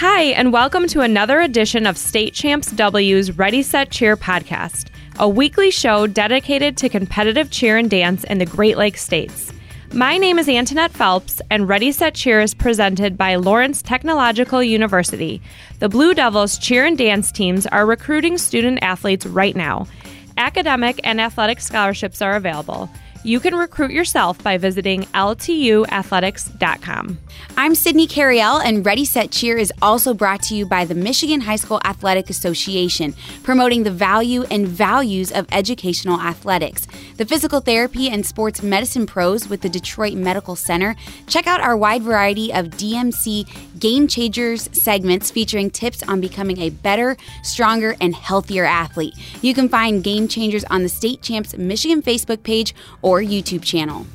Hi, 0.00 0.26
and 0.26 0.52
welcome 0.52 0.86
to 0.90 1.00
another 1.00 1.40
edition 1.40 1.84
of 1.84 1.98
State 1.98 2.32
Champs 2.32 2.70
W's 2.70 3.36
Ready 3.36 3.64
Set 3.64 3.90
Cheer 3.90 4.16
podcast, 4.16 4.90
a 5.18 5.28
weekly 5.28 5.72
show 5.72 6.06
dedicated 6.06 6.76
to 6.76 6.88
competitive 6.88 7.50
cheer 7.50 7.76
and 7.76 7.90
dance 7.90 8.22
in 8.22 8.38
the 8.38 8.46
Great 8.46 8.78
Lakes 8.78 9.02
states. 9.02 9.52
My 9.92 10.16
name 10.16 10.38
is 10.38 10.48
Antoinette 10.48 10.92
Phelps, 10.92 11.42
and 11.50 11.68
Ready 11.68 11.90
Set 11.90 12.14
Cheer 12.14 12.40
is 12.40 12.54
presented 12.54 13.18
by 13.18 13.34
Lawrence 13.34 13.82
Technological 13.82 14.62
University. 14.62 15.42
The 15.80 15.88
Blue 15.88 16.14
Devils 16.14 16.58
cheer 16.58 16.84
and 16.84 16.96
dance 16.96 17.32
teams 17.32 17.66
are 17.66 17.84
recruiting 17.84 18.38
student 18.38 18.78
athletes 18.82 19.26
right 19.26 19.56
now. 19.56 19.88
Academic 20.36 21.00
and 21.02 21.20
athletic 21.20 21.58
scholarships 21.58 22.22
are 22.22 22.36
available. 22.36 22.88
You 23.24 23.40
can 23.40 23.56
recruit 23.56 23.90
yourself 23.90 24.40
by 24.44 24.58
visiting 24.58 25.02
ltuathletics.com. 25.06 27.18
I'm 27.56 27.74
Sydney 27.74 28.06
Carriel, 28.06 28.58
and 28.58 28.86
Ready 28.86 29.04
Set 29.04 29.32
Cheer 29.32 29.58
is 29.58 29.72
also 29.82 30.14
brought 30.14 30.40
to 30.42 30.54
you 30.54 30.66
by 30.66 30.84
the 30.84 30.94
Michigan 30.94 31.40
High 31.40 31.56
School 31.56 31.80
Athletic 31.84 32.30
Association, 32.30 33.16
promoting 33.42 33.82
the 33.82 33.90
value 33.90 34.44
and 34.52 34.68
values 34.68 35.32
of 35.32 35.48
educational 35.50 36.20
athletics. 36.20 36.86
The 37.16 37.26
physical 37.26 37.58
therapy 37.60 38.08
and 38.08 38.24
sports 38.24 38.62
medicine 38.62 39.06
pros 39.06 39.48
with 39.48 39.62
the 39.62 39.68
Detroit 39.68 40.14
Medical 40.14 40.54
Center. 40.54 40.94
Check 41.26 41.48
out 41.48 41.60
our 41.60 41.76
wide 41.76 42.02
variety 42.02 42.52
of 42.52 42.66
DMC 42.66 43.48
Game 43.80 44.06
Changers 44.06 44.68
segments 44.72 45.32
featuring 45.32 45.70
tips 45.70 46.04
on 46.04 46.20
becoming 46.20 46.58
a 46.58 46.70
better, 46.70 47.16
stronger, 47.42 47.96
and 48.00 48.14
healthier 48.14 48.64
athlete. 48.64 49.14
You 49.42 49.54
can 49.54 49.68
find 49.68 50.04
Game 50.04 50.28
Changers 50.28 50.62
on 50.64 50.84
the 50.84 50.88
State 50.88 51.22
Champs 51.22 51.56
Michigan 51.56 52.02
Facebook 52.02 52.44
page 52.44 52.74
or 53.02 53.07
YouTube 53.16 53.64
channel. 53.64 54.06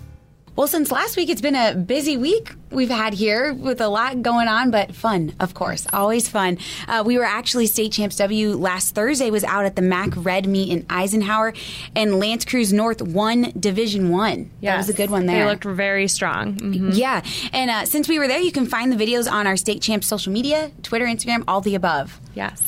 Well, 0.56 0.68
since 0.68 0.92
last 0.92 1.18
week, 1.18 1.30
it's 1.30 1.42
been 1.42 1.56
a 1.56 1.74
busy 1.74 2.16
week 2.16 2.54
we've 2.70 2.90
had 2.90 3.16
here 3.16 3.56
with 3.56 3.82
a 3.82 3.88
lot 3.88 4.22
going 4.22 4.48
on, 4.48 4.70
but 4.70 4.94
fun, 4.94 5.34
of 5.40 5.56
course, 5.56 5.88
always 5.92 6.30
fun. 6.30 6.60
Uh, 6.88 7.02
we 7.04 7.18
were 7.18 7.24
actually 7.24 7.66
state 7.66 7.92
champs 7.92 8.18
W 8.18 8.56
last 8.56 8.94
Thursday. 8.94 9.32
Was 9.32 9.44
out 9.46 9.66
at 9.66 9.76
the 9.76 9.82
Mac 9.82 10.10
Red 10.16 10.46
meet 10.46 10.70
in 10.70 10.86
Eisenhower, 10.92 11.54
and 11.96 12.20
L'Anse 12.20 12.46
Creuse 12.46 12.72
North 12.72 13.02
won 13.02 13.52
Division 13.60 14.10
One. 14.10 14.52
Yeah, 14.62 14.74
that 14.74 14.78
was 14.78 14.90
a 14.90 14.94
good 14.94 15.10
one 15.10 15.26
there. 15.26 15.44
They 15.44 15.50
looked 15.50 15.64
very 15.64 16.08
strong. 16.08 16.54
Mm-hmm. 16.54 16.92
Yeah, 16.92 17.26
and 17.52 17.72
uh, 17.72 17.86
since 17.86 18.08
we 18.08 18.20
were 18.20 18.28
there, 18.28 18.40
you 18.40 18.52
can 18.52 18.68
find 18.68 18.92
the 18.92 19.04
videos 19.04 19.32
on 19.32 19.48
our 19.48 19.58
state 19.58 19.82
champs 19.82 20.06
social 20.06 20.32
media, 20.32 20.70
Twitter, 20.84 21.06
Instagram, 21.06 21.44
all 21.48 21.62
the 21.62 21.74
above. 21.74 22.20
Yes. 22.36 22.64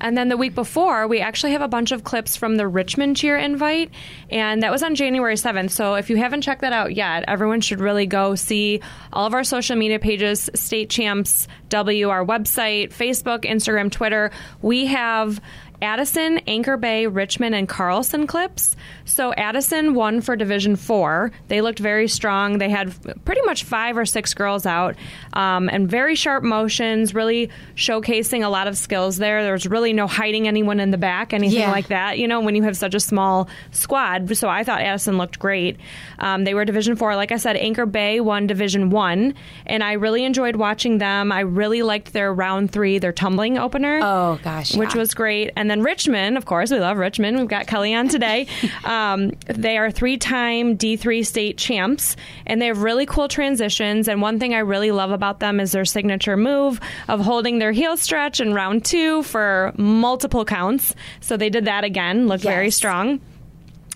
And 0.00 0.16
then 0.16 0.28
the 0.28 0.36
week 0.36 0.54
before, 0.54 1.06
we 1.06 1.20
actually 1.20 1.52
have 1.52 1.62
a 1.62 1.68
bunch 1.68 1.92
of 1.92 2.04
clips 2.04 2.36
from 2.36 2.56
the 2.56 2.66
Richmond 2.66 3.16
cheer 3.16 3.36
invite, 3.36 3.90
and 4.30 4.62
that 4.62 4.70
was 4.70 4.82
on 4.82 4.94
January 4.94 5.34
7th. 5.34 5.70
So 5.70 5.94
if 5.94 6.10
you 6.10 6.16
haven't 6.16 6.42
checked 6.42 6.60
that 6.60 6.72
out 6.72 6.94
yet, 6.94 7.24
everyone 7.26 7.60
should 7.60 7.80
really 7.80 8.06
go 8.06 8.34
see 8.34 8.80
all 9.12 9.26
of 9.26 9.34
our 9.34 9.44
social 9.44 9.76
media 9.76 9.98
pages, 9.98 10.48
State 10.54 10.90
Champs 10.90 11.48
W, 11.68 12.08
our 12.08 12.24
website, 12.24 12.92
Facebook, 12.92 13.44
Instagram, 13.44 13.90
Twitter. 13.90 14.30
We 14.62 14.86
have 14.86 15.40
Addison, 15.80 16.38
Anchor 16.46 16.76
Bay, 16.76 17.06
Richmond, 17.06 17.54
and 17.54 17.68
Carlson 17.68 18.26
clips. 18.26 18.74
So 19.04 19.32
Addison 19.34 19.94
won 19.94 20.20
for 20.20 20.36
Division 20.36 20.76
Four. 20.76 21.30
They 21.48 21.60
looked 21.60 21.78
very 21.78 22.08
strong. 22.08 22.58
They 22.58 22.68
had 22.68 22.94
pretty 23.24 23.42
much 23.42 23.64
five 23.64 23.96
or 23.96 24.04
six 24.04 24.34
girls 24.34 24.66
out, 24.66 24.96
um, 25.32 25.68
and 25.68 25.88
very 25.88 26.14
sharp 26.14 26.42
motions, 26.42 27.14
really 27.14 27.50
showcasing 27.76 28.44
a 28.44 28.48
lot 28.48 28.66
of 28.66 28.76
skills 28.76 29.16
there. 29.18 29.42
There 29.42 29.52
was 29.52 29.66
really 29.66 29.92
no 29.92 30.06
hiding 30.06 30.48
anyone 30.48 30.80
in 30.80 30.90
the 30.90 30.98
back, 30.98 31.32
anything 31.32 31.60
yeah. 31.60 31.70
like 31.70 31.88
that. 31.88 32.18
You 32.18 32.28
know, 32.28 32.40
when 32.40 32.54
you 32.54 32.62
have 32.64 32.76
such 32.76 32.94
a 32.94 33.00
small 33.00 33.48
squad. 33.70 34.36
So 34.36 34.48
I 34.48 34.64
thought 34.64 34.80
Addison 34.80 35.16
looked 35.16 35.38
great. 35.38 35.78
Um, 36.18 36.44
they 36.44 36.54
were 36.54 36.64
Division 36.64 36.96
Four. 36.96 37.16
Like 37.16 37.32
I 37.32 37.36
said, 37.36 37.56
Anchor 37.56 37.86
Bay 37.86 38.20
won 38.20 38.46
Division 38.46 38.90
One, 38.90 39.34
and 39.66 39.84
I 39.84 39.92
really 39.92 40.24
enjoyed 40.24 40.56
watching 40.56 40.98
them. 40.98 41.32
I 41.32 41.40
really 41.40 41.82
liked 41.82 42.12
their 42.12 42.34
round 42.34 42.72
three, 42.72 42.98
their 42.98 43.12
tumbling 43.12 43.58
opener. 43.58 44.00
Oh 44.02 44.38
gosh, 44.42 44.76
which 44.76 44.94
was 44.94 45.14
great. 45.14 45.50
And 45.56 45.67
and 45.68 45.82
then 45.82 45.84
Richmond, 45.84 46.38
of 46.38 46.46
course, 46.46 46.70
we 46.70 46.78
love 46.78 46.96
Richmond. 46.96 47.36
We've 47.36 47.46
got 47.46 47.66
Kelly 47.66 47.94
on 47.94 48.08
today. 48.08 48.46
Um, 48.84 49.32
they 49.46 49.76
are 49.76 49.90
three 49.90 50.16
time 50.16 50.78
D3 50.78 51.26
state 51.26 51.58
champs, 51.58 52.16
and 52.46 52.62
they 52.62 52.66
have 52.66 52.80
really 52.80 53.04
cool 53.04 53.28
transitions. 53.28 54.08
And 54.08 54.22
one 54.22 54.38
thing 54.38 54.54
I 54.54 54.60
really 54.60 54.92
love 54.92 55.10
about 55.10 55.40
them 55.40 55.60
is 55.60 55.72
their 55.72 55.84
signature 55.84 56.36
move 56.36 56.80
of 57.06 57.20
holding 57.20 57.58
their 57.58 57.72
heel 57.72 57.96
stretch 57.96 58.40
in 58.40 58.54
round 58.54 58.84
two 58.84 59.22
for 59.24 59.72
multiple 59.76 60.44
counts. 60.44 60.94
So 61.20 61.36
they 61.36 61.50
did 61.50 61.66
that 61.66 61.84
again, 61.84 62.28
looked 62.28 62.44
yes. 62.44 62.52
very 62.52 62.70
strong. 62.70 63.20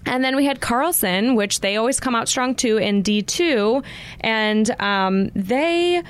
And 0.04 0.22
then 0.22 0.36
we 0.36 0.44
had 0.44 0.60
Carlson, 0.60 1.36
which 1.36 1.60
they 1.60 1.76
always 1.76 2.00
come 2.00 2.14
out 2.14 2.28
strong 2.28 2.54
too 2.54 2.76
in 2.76 3.02
D2. 3.02 3.84
And 4.20 4.70
um, 4.80 5.30
they 5.34 6.02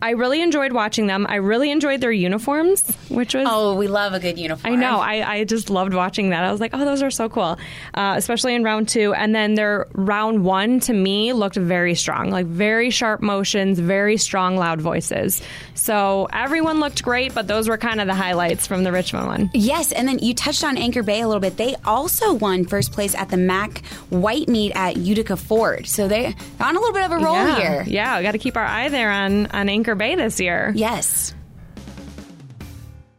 I 0.00 0.10
really 0.10 0.42
enjoyed 0.42 0.72
watching 0.72 1.06
them. 1.06 1.26
I 1.28 1.36
really 1.36 1.70
enjoyed 1.70 2.02
their 2.02 2.12
uniforms, 2.12 2.86
which 3.08 3.34
was 3.34 3.46
oh, 3.48 3.74
we 3.76 3.88
love 3.88 4.12
a 4.12 4.20
good 4.20 4.38
uniform. 4.38 4.74
I 4.74 4.76
know. 4.76 4.98
I, 4.98 5.36
I 5.38 5.44
just 5.44 5.70
loved 5.70 5.94
watching 5.94 6.30
that. 6.30 6.44
I 6.44 6.52
was 6.52 6.60
like, 6.60 6.72
oh, 6.74 6.84
those 6.84 7.02
are 7.02 7.10
so 7.10 7.30
cool, 7.30 7.58
uh, 7.94 8.14
especially 8.16 8.54
in 8.54 8.62
round 8.62 8.88
two. 8.88 9.14
And 9.14 9.34
then 9.34 9.54
their 9.54 9.86
round 9.94 10.44
one 10.44 10.80
to 10.80 10.92
me 10.92 11.32
looked 11.32 11.56
very 11.56 11.94
strong, 11.94 12.30
like 12.30 12.46
very 12.46 12.90
sharp 12.90 13.22
motions, 13.22 13.78
very 13.78 14.18
strong, 14.18 14.56
loud 14.56 14.82
voices. 14.82 15.40
So 15.74 16.28
everyone 16.30 16.78
looked 16.78 17.02
great, 17.02 17.34
but 17.34 17.46
those 17.46 17.68
were 17.68 17.78
kind 17.78 18.00
of 18.00 18.06
the 18.06 18.14
highlights 18.14 18.66
from 18.66 18.84
the 18.84 18.92
Richmond 18.92 19.26
one. 19.26 19.50
Yes, 19.54 19.92
and 19.92 20.06
then 20.06 20.18
you 20.18 20.34
touched 20.34 20.62
on 20.62 20.76
Anchor 20.76 21.02
Bay 21.02 21.22
a 21.22 21.26
little 21.26 21.40
bit. 21.40 21.56
They 21.56 21.74
also 21.86 22.34
won 22.34 22.66
first 22.66 22.92
place 22.92 23.14
at 23.14 23.30
the 23.30 23.36
Mac 23.38 23.84
White 24.10 24.48
Meet 24.48 24.72
at 24.74 24.98
Utica 24.98 25.36
Ford, 25.36 25.86
so 25.86 26.06
they're 26.06 26.34
on 26.60 26.76
a 26.76 26.78
little 26.78 26.92
bit 26.92 27.04
of 27.04 27.12
a 27.12 27.18
roll 27.18 27.34
yeah. 27.34 27.56
here. 27.56 27.84
Yeah, 27.86 28.18
we 28.18 28.22
got 28.22 28.32
to 28.32 28.38
keep 28.38 28.56
our 28.56 28.64
eye 28.64 28.88
there 28.90 29.10
on 29.10 29.46
on 29.46 29.68
Anchor 29.68 29.85
Bay 29.94 30.14
this 30.14 30.40
year. 30.40 30.72
Yes. 30.74 31.34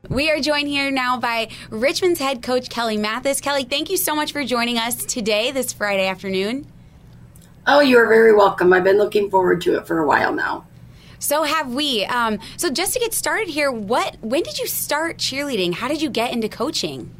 We 0.09 0.31
are 0.31 0.39
joined 0.39 0.69
here 0.69 0.89
now 0.89 1.19
by 1.19 1.49
Richmond's 1.69 2.19
head 2.19 2.41
coach, 2.41 2.69
Kelly 2.69 2.97
Mathis. 2.97 3.41
Kelly, 3.41 3.63
thank 3.65 3.89
you 3.89 3.97
so 3.97 4.15
much 4.15 4.31
for 4.31 4.43
joining 4.43 4.77
us 4.77 4.95
today, 5.05 5.51
this 5.51 5.73
Friday 5.73 6.07
afternoon. 6.07 6.65
Oh, 7.65 7.81
you 7.81 7.97
are 7.97 8.07
very 8.07 8.33
welcome. 8.33 8.71
I've 8.71 8.85
been 8.85 8.97
looking 8.97 9.29
forward 9.29 9.59
to 9.61 9.75
it 9.75 9.85
for 9.85 9.99
a 9.99 10.07
while 10.07 10.31
now. 10.33 10.65
So 11.19 11.43
have 11.43 11.73
we. 11.73 12.05
Um, 12.05 12.39
so 12.55 12.69
just 12.69 12.93
to 12.93 12.99
get 12.99 13.13
started 13.13 13.49
here, 13.49 13.71
what 13.71 14.15
when 14.21 14.43
did 14.43 14.59
you 14.59 14.67
start 14.67 15.17
cheerleading? 15.17 15.73
How 15.73 15.87
did 15.87 16.01
you 16.01 16.09
get 16.09 16.31
into 16.31 16.47
coaching? 16.47 17.13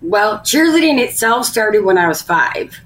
Well, 0.00 0.38
cheerleading 0.38 0.98
itself 1.00 1.44
started 1.46 1.84
when 1.84 1.98
I 1.98 2.08
was 2.08 2.22
five. 2.22 2.80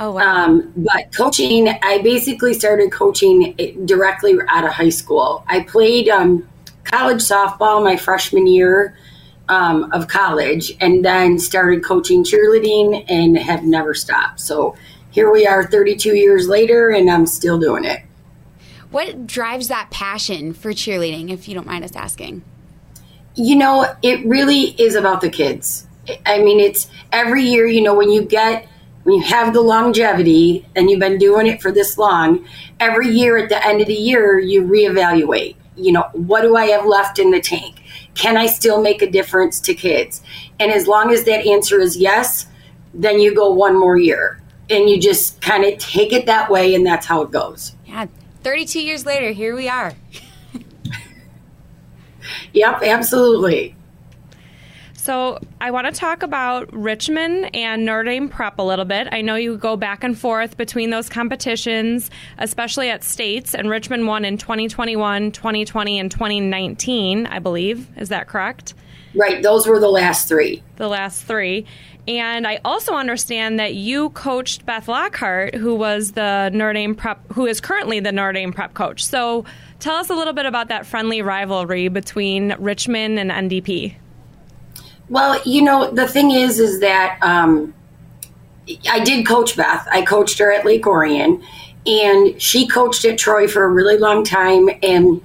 Oh, 0.00 0.12
wow. 0.12 0.44
Um, 0.46 0.72
but 0.78 1.14
coaching, 1.14 1.68
I 1.68 1.98
basically 1.98 2.54
started 2.54 2.90
coaching 2.90 3.54
directly 3.84 4.38
out 4.48 4.64
of 4.64 4.72
high 4.72 4.88
school. 4.88 5.44
I 5.46 5.60
played 5.60 6.08
um, 6.08 6.48
college 6.84 7.18
softball 7.20 7.84
my 7.84 7.98
freshman 7.98 8.46
year 8.46 8.96
um, 9.50 9.92
of 9.92 10.08
college 10.08 10.74
and 10.80 11.04
then 11.04 11.38
started 11.38 11.84
coaching 11.84 12.24
cheerleading 12.24 13.04
and 13.08 13.36
have 13.36 13.62
never 13.62 13.92
stopped. 13.92 14.40
So 14.40 14.74
here 15.10 15.30
we 15.30 15.46
are 15.46 15.64
32 15.66 16.16
years 16.16 16.48
later 16.48 16.88
and 16.88 17.10
I'm 17.10 17.26
still 17.26 17.58
doing 17.58 17.84
it. 17.84 18.00
What 18.90 19.26
drives 19.26 19.68
that 19.68 19.90
passion 19.90 20.54
for 20.54 20.70
cheerleading, 20.70 21.30
if 21.30 21.46
you 21.46 21.54
don't 21.54 21.66
mind 21.66 21.84
us 21.84 21.94
asking? 21.94 22.42
You 23.34 23.56
know, 23.56 23.86
it 24.02 24.24
really 24.24 24.74
is 24.80 24.94
about 24.94 25.20
the 25.20 25.30
kids. 25.30 25.86
I 26.24 26.38
mean, 26.38 26.58
it's 26.58 26.88
every 27.12 27.42
year, 27.42 27.66
you 27.66 27.82
know, 27.82 27.94
when 27.94 28.10
you 28.10 28.22
get 28.22 28.66
when 29.10 29.18
you 29.18 29.26
have 29.26 29.52
the 29.52 29.60
longevity 29.60 30.64
and 30.76 30.88
you've 30.88 31.00
been 31.00 31.18
doing 31.18 31.48
it 31.48 31.60
for 31.60 31.72
this 31.72 31.98
long, 31.98 32.46
every 32.78 33.08
year 33.08 33.36
at 33.36 33.48
the 33.48 33.66
end 33.66 33.80
of 33.80 33.88
the 33.88 33.92
year, 33.92 34.38
you 34.38 34.62
reevaluate. 34.62 35.56
You 35.74 35.90
know, 35.90 36.08
what 36.12 36.42
do 36.42 36.54
I 36.54 36.66
have 36.66 36.86
left 36.86 37.18
in 37.18 37.32
the 37.32 37.40
tank? 37.40 37.82
Can 38.14 38.36
I 38.36 38.46
still 38.46 38.80
make 38.80 39.02
a 39.02 39.10
difference 39.10 39.58
to 39.62 39.74
kids? 39.74 40.22
And 40.60 40.70
as 40.70 40.86
long 40.86 41.10
as 41.10 41.24
that 41.24 41.44
answer 41.44 41.80
is 41.80 41.96
yes, 41.96 42.46
then 42.94 43.18
you 43.18 43.34
go 43.34 43.50
one 43.50 43.76
more 43.76 43.98
year 43.98 44.40
and 44.68 44.88
you 44.88 45.00
just 45.00 45.40
kind 45.40 45.64
of 45.64 45.76
take 45.78 46.12
it 46.12 46.26
that 46.26 46.48
way, 46.48 46.76
and 46.76 46.86
that's 46.86 47.04
how 47.04 47.22
it 47.22 47.32
goes. 47.32 47.74
Yeah, 47.86 48.06
32 48.44 48.80
years 48.80 49.04
later, 49.04 49.32
here 49.32 49.56
we 49.56 49.68
are. 49.68 49.92
yep, 52.52 52.80
absolutely. 52.80 53.74
So 55.00 55.38
I 55.62 55.70
want 55.70 55.86
to 55.86 55.98
talk 55.98 56.22
about 56.22 56.70
Richmond 56.74 57.56
and 57.56 57.86
Notre 57.86 58.04
Dame 58.04 58.28
Prep 58.28 58.58
a 58.58 58.62
little 58.62 58.84
bit. 58.84 59.08
I 59.10 59.22
know 59.22 59.34
you 59.34 59.56
go 59.56 59.74
back 59.74 60.04
and 60.04 60.16
forth 60.16 60.58
between 60.58 60.90
those 60.90 61.08
competitions, 61.08 62.10
especially 62.36 62.90
at 62.90 63.02
states, 63.02 63.54
and 63.54 63.70
Richmond 63.70 64.06
won 64.06 64.26
in 64.26 64.36
2021, 64.36 65.32
2020, 65.32 65.98
and 65.98 66.10
2019, 66.10 67.26
I 67.26 67.38
believe. 67.38 67.88
Is 67.96 68.10
that 68.10 68.28
correct? 68.28 68.74
Right. 69.14 69.42
Those 69.42 69.66
were 69.66 69.80
the 69.80 69.88
last 69.88 70.28
three. 70.28 70.62
The 70.76 70.88
last 70.88 71.24
three. 71.24 71.64
And 72.06 72.46
I 72.46 72.60
also 72.62 72.92
understand 72.92 73.58
that 73.58 73.74
you 73.74 74.10
coached 74.10 74.66
Beth 74.66 74.86
Lockhart, 74.86 75.54
who 75.54 75.76
was 75.76 76.12
the 76.12 76.50
Notre 76.52 76.74
Dame 76.74 76.94
Prep, 76.94 77.26
who 77.32 77.46
is 77.46 77.58
currently 77.58 78.00
the 78.00 78.12
Notre 78.12 78.34
Dame 78.34 78.52
Prep 78.52 78.74
coach. 78.74 79.06
So 79.06 79.46
tell 79.78 79.96
us 79.96 80.10
a 80.10 80.14
little 80.14 80.34
bit 80.34 80.44
about 80.44 80.68
that 80.68 80.84
friendly 80.84 81.22
rivalry 81.22 81.88
between 81.88 82.54
Richmond 82.58 83.18
and 83.18 83.30
NDP. 83.30 83.96
Well, 85.10 85.42
you 85.44 85.62
know, 85.62 85.90
the 85.90 86.08
thing 86.08 86.30
is, 86.30 86.58
is 86.58 86.80
that 86.80 87.18
um, 87.20 87.74
I 88.88 89.00
did 89.00 89.26
coach 89.26 89.56
Beth. 89.56 89.86
I 89.90 90.02
coached 90.02 90.38
her 90.38 90.50
at 90.52 90.64
Lake 90.64 90.86
Orion, 90.86 91.42
and 91.84 92.40
she 92.40 92.66
coached 92.66 93.04
at 93.04 93.18
Troy 93.18 93.48
for 93.48 93.64
a 93.64 93.68
really 93.68 93.98
long 93.98 94.24
time. 94.24 94.70
And 94.82 95.20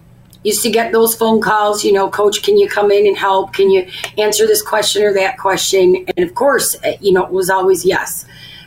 used 0.45 0.63
to 0.63 0.69
get 0.69 0.91
those 0.91 1.15
phone 1.15 1.41
calls, 1.41 1.83
you 1.83 1.91
know, 1.91 2.09
coach, 2.09 2.43
can 2.43 2.57
you 2.57 2.69
come 2.69 2.91
in 2.91 3.07
and 3.07 3.17
help? 3.17 3.53
Can 3.53 3.71
you 3.71 3.87
answer 4.17 4.45
this 4.45 4.61
question 4.61 5.03
or 5.03 5.13
that 5.13 5.37
question? 5.37 6.05
And 6.15 6.27
of 6.27 6.35
course, 6.35 6.75
eh, 6.83 6.97
you 7.01 7.11
know, 7.11 7.25
it 7.25 7.31
was 7.31 7.49
always 7.49 7.83
yes. 7.83 8.25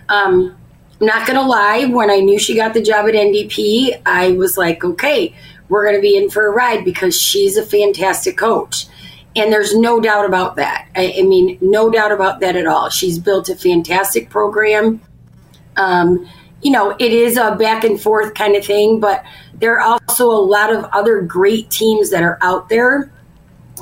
Um, 0.08 0.56
I'm 1.00 1.06
not 1.06 1.26
going 1.26 1.38
to 1.38 1.46
lie, 1.46 1.84
when 1.84 2.10
I 2.10 2.16
knew 2.16 2.38
she 2.38 2.56
got 2.56 2.74
the 2.74 2.82
job 2.82 3.06
at 3.06 3.14
NDP, 3.14 4.02
I 4.04 4.32
was 4.32 4.58
like, 4.58 4.84
okay, 4.84 5.34
we're 5.68 5.84
going 5.84 5.94
to 5.94 6.02
be 6.02 6.16
in 6.16 6.28
for 6.30 6.46
a 6.46 6.50
ride 6.50 6.84
because 6.84 7.18
she's 7.18 7.56
a 7.56 7.64
fantastic 7.64 8.36
coach. 8.36 8.86
And 9.36 9.52
there's 9.52 9.76
no 9.76 10.00
doubt 10.00 10.24
about 10.24 10.56
that. 10.56 10.88
I, 10.96 11.14
I 11.18 11.22
mean, 11.22 11.58
no 11.60 11.90
doubt 11.90 12.12
about 12.12 12.40
that 12.40 12.56
at 12.56 12.66
all. 12.66 12.88
She's 12.88 13.18
built 13.18 13.48
a 13.48 13.54
fantastic 13.54 14.30
program. 14.30 15.00
Um, 15.76 16.28
you 16.60 16.72
know, 16.72 16.96
it 16.98 17.12
is 17.12 17.36
a 17.36 17.54
back 17.54 17.84
and 17.84 18.00
forth 18.00 18.34
kind 18.34 18.56
of 18.56 18.64
thing, 18.64 18.98
but 18.98 19.24
there 19.54 19.80
are 19.80 19.98
also 20.00 20.30
a 20.30 20.42
lot 20.42 20.74
of 20.74 20.84
other 20.92 21.20
great 21.20 21.70
teams 21.70 22.10
that 22.10 22.22
are 22.22 22.38
out 22.40 22.68
there 22.68 23.12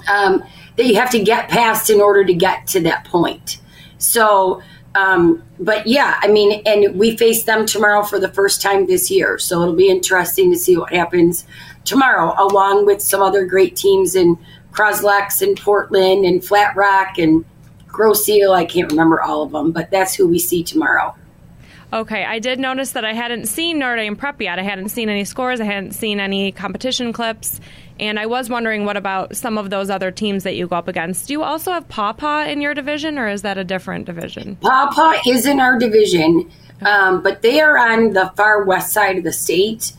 um, 0.09 0.45
that 0.77 0.85
you 0.85 0.97
have 0.97 1.11
to 1.11 1.23
get 1.23 1.49
past 1.49 1.89
in 1.89 2.01
order 2.01 2.25
to 2.25 2.35
get 2.35 2.67
to 2.69 2.81
that 2.81 3.05
point. 3.05 3.59
So, 3.99 4.63
um, 4.95 5.43
but 5.59 5.87
yeah, 5.87 6.19
I 6.21 6.29
mean, 6.29 6.63
and 6.67 6.99
we 6.99 7.17
face 7.17 7.45
them 7.45 7.67
tomorrow 7.67 8.03
for 8.03 8.19
the 8.19 8.29
first 8.29 8.61
time 8.61 8.87
this 8.87 9.11
year. 9.11 9.39
So 9.39 9.63
it'll 9.63 9.75
be 9.75 9.89
interesting 9.89 10.51
to 10.53 10.59
see 10.59 10.77
what 10.77 10.93
happens 10.93 11.47
tomorrow, 11.85 12.35
along 12.39 12.87
with 12.87 13.01
some 13.01 13.23
other 13.23 13.47
great 13.47 13.77
teams 13.77 14.15
in 14.15 14.39
Cros-Lex 14.77 15.41
and 15.41 15.59
Portland 15.59 16.27
and 16.27 16.45
Flat 16.45 16.77
Rock 16.77 17.19
and 17.19 17.45
Grosse 17.89 18.29
Ile. 18.29 18.53
I 18.53 18.67
can't 18.67 18.91
remember 18.91 19.23
all 19.23 19.43
of 19.43 19.51
them, 19.51 19.73
but 19.73 19.91
that's 19.91 20.15
who 20.15 20.29
we 20.29 20.39
see 20.39 20.63
tomorrow. 20.63 21.17
Okay, 21.93 22.25
I 22.25 22.41
did 22.41 22.59
notice 22.59 22.93
that 22.93 23.05
I 23.05 23.15
hadn't 23.15 23.47
seen 23.47 23.79
Notre 23.79 23.97
Dame 23.97 24.17
prep 24.17 24.43
yet. 24.43 24.59
I 24.59 24.63
hadn't 24.63 24.91
seen 24.91 25.09
any 25.09 25.25
scores. 25.25 25.61
I 25.61 25.65
hadn't 25.65 25.93
seen 25.93 26.21
any 26.21 26.53
competition 26.53 27.13
clips, 27.15 27.59
and 27.99 28.19
I 28.19 28.27
was 28.27 28.51
wondering 28.51 28.85
what 28.85 28.99
about 28.99 29.35
some 29.35 29.57
of 29.57 29.71
those 29.71 29.89
other 29.89 30.11
teams 30.11 30.43
that 30.43 30.57
you 30.57 30.67
go 30.67 30.77
up 30.77 30.89
against. 30.89 31.29
Do 31.29 31.33
you 31.33 31.43
also 31.43 31.73
have 31.73 31.89
Paw 31.89 32.13
Paw 32.13 32.45
in 32.45 32.61
your 32.61 32.75
division, 32.75 33.19
or 33.19 33.29
is 33.29 33.43
that 33.43 33.57
a 33.57 33.65
different 33.65 34.05
division? 34.05 34.57
Paw 34.57 34.91
Paw 34.93 35.23
is 35.27 35.47
in 35.47 35.59
our 35.59 35.79
division, 35.79 36.51
um, 36.83 37.23
but 37.23 37.41
they 37.41 37.61
are 37.61 37.79
on 37.79 38.13
the 38.13 38.31
far 38.37 38.65
west 38.65 38.93
side 38.93 39.17
of 39.17 39.25
the 39.25 39.33
state, 39.33 39.93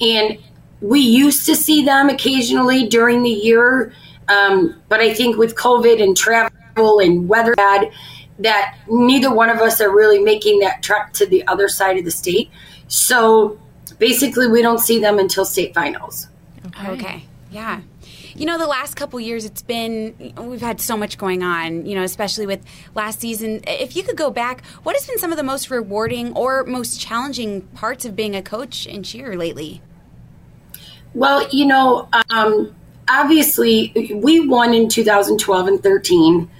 and 0.00 0.38
we 0.80 1.00
used 1.00 1.46
to 1.46 1.54
see 1.54 1.84
them 1.84 2.08
occasionally 2.08 2.88
during 2.88 3.22
the 3.22 3.30
year, 3.30 3.92
um, 4.28 4.80
but 4.88 5.00
I 5.00 5.12
think 5.12 5.36
with 5.36 5.54
COVID 5.54 6.02
and 6.02 6.16
travel 6.16 7.00
and 7.00 7.28
weather 7.28 7.54
bad 7.54 7.90
that 8.38 8.78
neither 8.88 9.32
one 9.32 9.48
of 9.48 9.58
us 9.58 9.80
are 9.80 9.94
really 9.94 10.18
making 10.18 10.58
that 10.60 10.82
trek 10.82 11.12
to 11.14 11.26
the 11.26 11.46
other 11.46 11.68
side 11.68 11.98
of 11.98 12.04
the 12.04 12.10
state. 12.10 12.50
So 12.88 13.58
basically, 13.98 14.48
we 14.48 14.62
don't 14.62 14.80
see 14.80 14.98
them 14.98 15.18
until 15.18 15.44
state 15.44 15.74
finals. 15.74 16.28
Okay. 16.66 16.90
okay. 16.90 17.24
Yeah. 17.50 17.80
You 18.36 18.46
know, 18.46 18.58
the 18.58 18.66
last 18.66 18.96
couple 18.96 19.20
years, 19.20 19.44
it's 19.44 19.62
been, 19.62 20.34
we've 20.36 20.60
had 20.60 20.80
so 20.80 20.96
much 20.96 21.18
going 21.18 21.44
on, 21.44 21.86
you 21.86 21.94
know, 21.94 22.02
especially 22.02 22.46
with 22.46 22.64
last 22.92 23.20
season. 23.20 23.60
If 23.68 23.94
you 23.94 24.02
could 24.02 24.16
go 24.16 24.28
back, 24.28 24.64
what 24.82 24.96
has 24.96 25.06
been 25.06 25.18
some 25.18 25.30
of 25.30 25.36
the 25.36 25.44
most 25.44 25.70
rewarding 25.70 26.32
or 26.32 26.64
most 26.64 27.00
challenging 27.00 27.62
parts 27.62 28.04
of 28.04 28.16
being 28.16 28.34
a 28.34 28.42
coach 28.42 28.88
and 28.88 29.04
cheer 29.04 29.36
lately? 29.36 29.82
Well, 31.14 31.48
you 31.50 31.66
know, 31.66 32.08
um, 32.30 32.74
obviously, 33.08 34.10
we 34.14 34.46
won 34.46 34.74
in 34.74 34.88
2012 34.88 35.68
and 35.68 35.82
13 35.82 36.50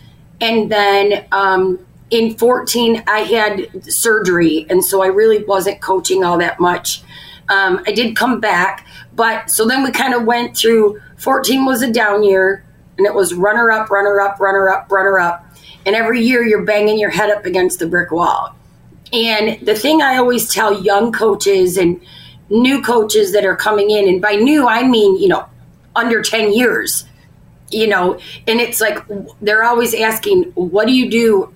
and 0.40 0.70
then 0.70 1.24
um, 1.32 1.84
in 2.10 2.36
14, 2.36 3.02
I 3.06 3.20
had 3.20 3.84
surgery. 3.92 4.66
And 4.68 4.84
so 4.84 5.02
I 5.02 5.06
really 5.06 5.44
wasn't 5.44 5.80
coaching 5.80 6.24
all 6.24 6.38
that 6.38 6.60
much. 6.60 7.02
Um, 7.48 7.82
I 7.86 7.92
did 7.92 8.16
come 8.16 8.40
back. 8.40 8.86
But 9.14 9.50
so 9.50 9.66
then 9.66 9.82
we 9.82 9.90
kind 9.90 10.14
of 10.14 10.24
went 10.24 10.56
through 10.56 11.00
14 11.16 11.64
was 11.64 11.82
a 11.82 11.90
down 11.90 12.24
year, 12.24 12.64
and 12.98 13.06
it 13.06 13.14
was 13.14 13.32
runner 13.32 13.70
up, 13.70 13.90
runner 13.90 14.20
up, 14.20 14.40
runner 14.40 14.68
up, 14.68 14.90
runner 14.90 15.18
up. 15.18 15.46
And 15.86 15.94
every 15.94 16.20
year 16.20 16.42
you're 16.42 16.64
banging 16.64 16.98
your 16.98 17.10
head 17.10 17.30
up 17.30 17.46
against 17.46 17.78
the 17.78 17.86
brick 17.86 18.10
wall. 18.10 18.54
And 19.12 19.64
the 19.64 19.74
thing 19.74 20.02
I 20.02 20.16
always 20.16 20.52
tell 20.52 20.82
young 20.82 21.12
coaches 21.12 21.76
and 21.76 22.00
new 22.50 22.82
coaches 22.82 23.32
that 23.32 23.44
are 23.44 23.56
coming 23.56 23.90
in, 23.90 24.08
and 24.08 24.20
by 24.20 24.32
new, 24.34 24.66
I 24.66 24.86
mean, 24.86 25.20
you 25.20 25.28
know, 25.28 25.48
under 25.96 26.22
10 26.22 26.52
years, 26.52 27.04
you 27.70 27.86
know, 27.86 28.18
and 28.46 28.60
it's 28.60 28.80
like 28.80 28.98
they're 29.40 29.64
always 29.64 29.94
asking, 29.94 30.44
what 30.54 30.86
do 30.86 30.92
you 30.92 31.10
do? 31.10 31.52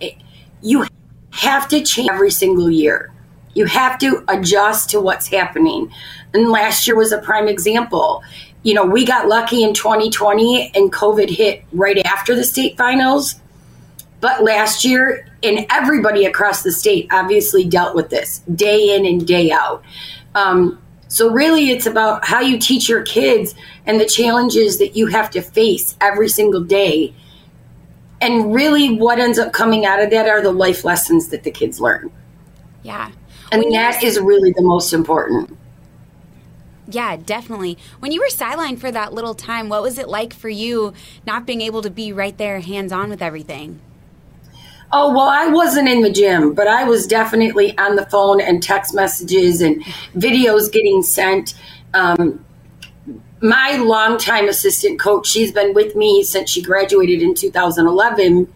You 0.63 0.87
have 1.31 1.69
to 1.69 1.83
change 1.83 2.09
every 2.11 2.31
single 2.31 2.71
year. 2.71 3.13
You 3.55 3.67
have 3.67 3.99
to 3.99 4.25
adjust 4.29 4.91
to 4.91 5.01
what's 5.01 5.29
happening. 5.29 5.93
And 6.35 6.51
last 6.51 6.87
year 6.87 6.97
was 6.97 7.13
a 7.13 7.19
prime 7.19 7.49
example. 7.49 8.23
You 8.63 8.75
know, 8.75 8.85
we 8.85 9.05
got 9.05 9.29
lucky 9.29 9.63
in 9.63 9.75
2020 9.75 10.73
and 10.75 10.93
COVID 10.93 11.31
hit 11.31 11.65
right 11.73 11.99
after 12.05 12.35
the 12.35 12.45
state 12.45 12.77
finals. 12.77 13.37
But 14.21 14.43
last 14.43 14.85
year, 14.85 15.27
and 15.43 15.67
everybody 15.71 16.25
across 16.25 16.63
the 16.63 16.73
state 16.73 17.09
obviously 17.13 17.65
dealt 17.65 17.95
with 17.95 18.11
this 18.11 18.41
day 18.53 18.95
in 18.95 19.07
and 19.07 19.27
day 19.27 19.51
out. 19.53 19.85
Um, 20.35 20.81
so, 21.09 21.31
really, 21.31 21.71
it's 21.71 21.87
about 21.87 22.25
how 22.27 22.41
you 22.41 22.59
teach 22.59 22.87
your 22.89 23.03
kids 23.03 23.55
and 23.87 23.99
the 23.99 24.05
challenges 24.05 24.79
that 24.79 24.95
you 24.95 25.07
have 25.07 25.31
to 25.31 25.41
face 25.41 25.97
every 26.03 26.29
single 26.29 26.63
day. 26.63 27.15
And 28.21 28.53
really, 28.55 28.95
what 28.95 29.19
ends 29.19 29.39
up 29.39 29.55
coming 29.55 29.87
out 29.87 30.03
of 30.03 30.11
that 30.11 30.29
are 30.29 30.43
the 30.43 30.53
life 30.53 30.85
lessons 30.85 31.29
that 31.29 31.45
the 31.45 31.51
kids 31.51 31.81
learn. 31.81 32.11
Yeah. 32.83 33.11
And 33.51 33.63
when 33.63 33.73
that 33.73 34.03
is 34.03 34.21
really 34.21 34.53
the 34.53 34.63
most 34.63 34.93
important. 34.93 35.57
Yeah, 36.91 37.17
definitely. 37.17 37.79
When 38.01 38.13
you 38.13 38.21
were 38.21 38.29
sidelined 38.29 38.79
for 38.79 38.91
that 38.91 39.15
little 39.15 39.35
time, 39.35 39.71
what 39.71 39.83
was 39.83 39.99
it 39.99 40.09
like 40.09 40.35
for 40.35 40.49
you 40.51 40.93
not 41.27 41.47
being 41.47 41.63
able 41.63 41.81
to 41.83 41.91
be 41.91 42.13
right 42.13 42.37
there 42.37 42.61
hands 42.61 42.93
on 42.93 43.09
with 43.09 43.23
everything? 43.23 43.81
Oh, 44.91 45.13
well, 45.13 45.29
I 45.29 45.49
wasn't 45.49 45.89
in 45.89 46.01
the 46.01 46.11
gym, 46.11 46.55
but 46.55 46.67
I 46.67 46.85
was 46.85 47.07
definitely 47.07 47.77
on 47.77 47.97
the 47.97 48.07
phone 48.07 48.41
and 48.41 48.63
text 48.63 48.95
messages 48.95 49.61
and 49.61 49.83
videos 50.17 50.73
getting 50.73 51.03
sent. 51.03 51.55
Um, 51.93 52.45
my 53.43 53.77
longtime 53.77 54.49
assistant 54.49 54.99
coach, 54.99 55.27
she's 55.27 55.53
been 55.53 55.75
with 55.75 55.95
me 55.95 56.23
since 56.23 56.51
she 56.51 56.63
graduated 56.63 57.23
in 57.23 57.35
2011. 57.35 58.53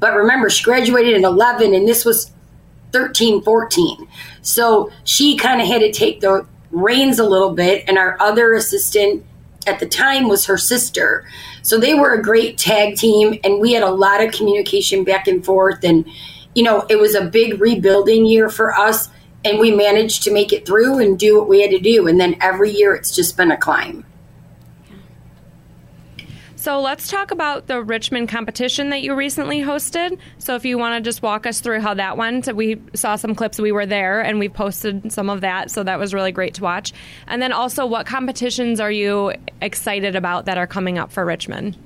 But 0.00 0.14
remember, 0.14 0.48
she 0.48 0.64
graduated 0.64 1.14
in 1.14 1.24
11 1.24 1.74
and 1.74 1.86
this 1.86 2.04
was 2.04 2.30
13, 2.92 3.42
14. 3.42 4.08
So 4.40 4.90
she 5.04 5.36
kind 5.36 5.60
of 5.60 5.66
had 5.66 5.80
to 5.80 5.92
take 5.92 6.20
the 6.20 6.46
reins 6.70 7.18
a 7.18 7.28
little 7.28 7.52
bit. 7.52 7.84
And 7.86 7.98
our 7.98 8.16
other 8.20 8.54
assistant 8.54 9.24
at 9.66 9.80
the 9.80 9.86
time 9.86 10.28
was 10.28 10.46
her 10.46 10.56
sister. 10.56 11.26
So 11.62 11.78
they 11.78 11.94
were 11.94 12.14
a 12.14 12.22
great 12.22 12.58
tag 12.58 12.96
team, 12.96 13.38
and 13.44 13.60
we 13.60 13.72
had 13.72 13.82
a 13.82 13.90
lot 13.90 14.22
of 14.22 14.32
communication 14.32 15.04
back 15.04 15.28
and 15.28 15.44
forth. 15.44 15.84
And, 15.84 16.06
you 16.54 16.62
know, 16.62 16.86
it 16.88 16.96
was 16.96 17.14
a 17.14 17.24
big 17.24 17.60
rebuilding 17.60 18.24
year 18.24 18.48
for 18.48 18.72
us, 18.72 19.10
and 19.44 19.58
we 19.58 19.70
managed 19.70 20.22
to 20.24 20.32
make 20.32 20.52
it 20.52 20.66
through 20.66 20.98
and 20.98 21.18
do 21.18 21.38
what 21.38 21.48
we 21.48 21.60
had 21.60 21.70
to 21.70 21.78
do. 21.78 22.08
And 22.08 22.18
then 22.20 22.36
every 22.40 22.70
year 22.70 22.94
it's 22.94 23.14
just 23.14 23.36
been 23.36 23.50
a 23.50 23.56
climb. 23.56 24.04
So 26.58 26.80
let's 26.80 27.06
talk 27.06 27.30
about 27.30 27.68
the 27.68 27.80
Richmond 27.80 28.28
competition 28.28 28.90
that 28.90 29.00
you 29.00 29.14
recently 29.14 29.60
hosted. 29.60 30.18
So 30.38 30.56
if 30.56 30.64
you 30.64 30.76
want 30.76 30.96
to 30.96 31.08
just 31.08 31.22
walk 31.22 31.46
us 31.46 31.60
through 31.60 31.80
how 31.80 31.94
that 31.94 32.16
went, 32.16 32.52
we 32.52 32.82
saw 32.94 33.14
some 33.14 33.36
clips. 33.36 33.60
We 33.60 33.70
were 33.70 33.86
there 33.86 34.20
and 34.20 34.40
we 34.40 34.48
posted 34.48 35.12
some 35.12 35.30
of 35.30 35.42
that, 35.42 35.70
so 35.70 35.84
that 35.84 36.00
was 36.00 36.12
really 36.12 36.32
great 36.32 36.54
to 36.54 36.64
watch. 36.64 36.92
And 37.28 37.40
then 37.40 37.52
also, 37.52 37.86
what 37.86 38.06
competitions 38.06 38.80
are 38.80 38.90
you 38.90 39.34
excited 39.62 40.16
about 40.16 40.46
that 40.46 40.58
are 40.58 40.66
coming 40.66 40.98
up 40.98 41.12
for 41.12 41.24
Richmond? 41.24 41.76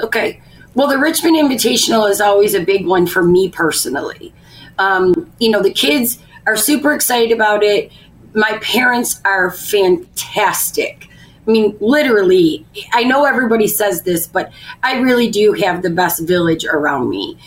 Okay. 0.00 0.40
Well, 0.72 0.88
the 0.88 0.96
Richmond 0.96 1.36
Invitational 1.36 2.08
is 2.08 2.22
always 2.22 2.54
a 2.54 2.64
big 2.64 2.86
one 2.86 3.06
for 3.06 3.22
me 3.22 3.50
personally. 3.50 4.32
Um, 4.78 5.30
you 5.38 5.50
know, 5.50 5.62
the 5.62 5.74
kids 5.74 6.18
are 6.46 6.56
super 6.56 6.94
excited 6.94 7.32
about 7.32 7.62
it. 7.62 7.92
My 8.32 8.58
parents 8.62 9.20
are 9.26 9.50
fantastic. 9.50 11.10
I 11.46 11.50
mean, 11.50 11.76
literally, 11.80 12.66
I 12.92 13.04
know 13.04 13.24
everybody 13.24 13.68
says 13.68 14.02
this, 14.02 14.26
but 14.26 14.50
I 14.82 15.00
really 15.00 15.30
do 15.30 15.52
have 15.52 15.82
the 15.82 15.90
best 15.90 16.26
village 16.26 16.64
around 16.64 17.10
me. 17.10 17.38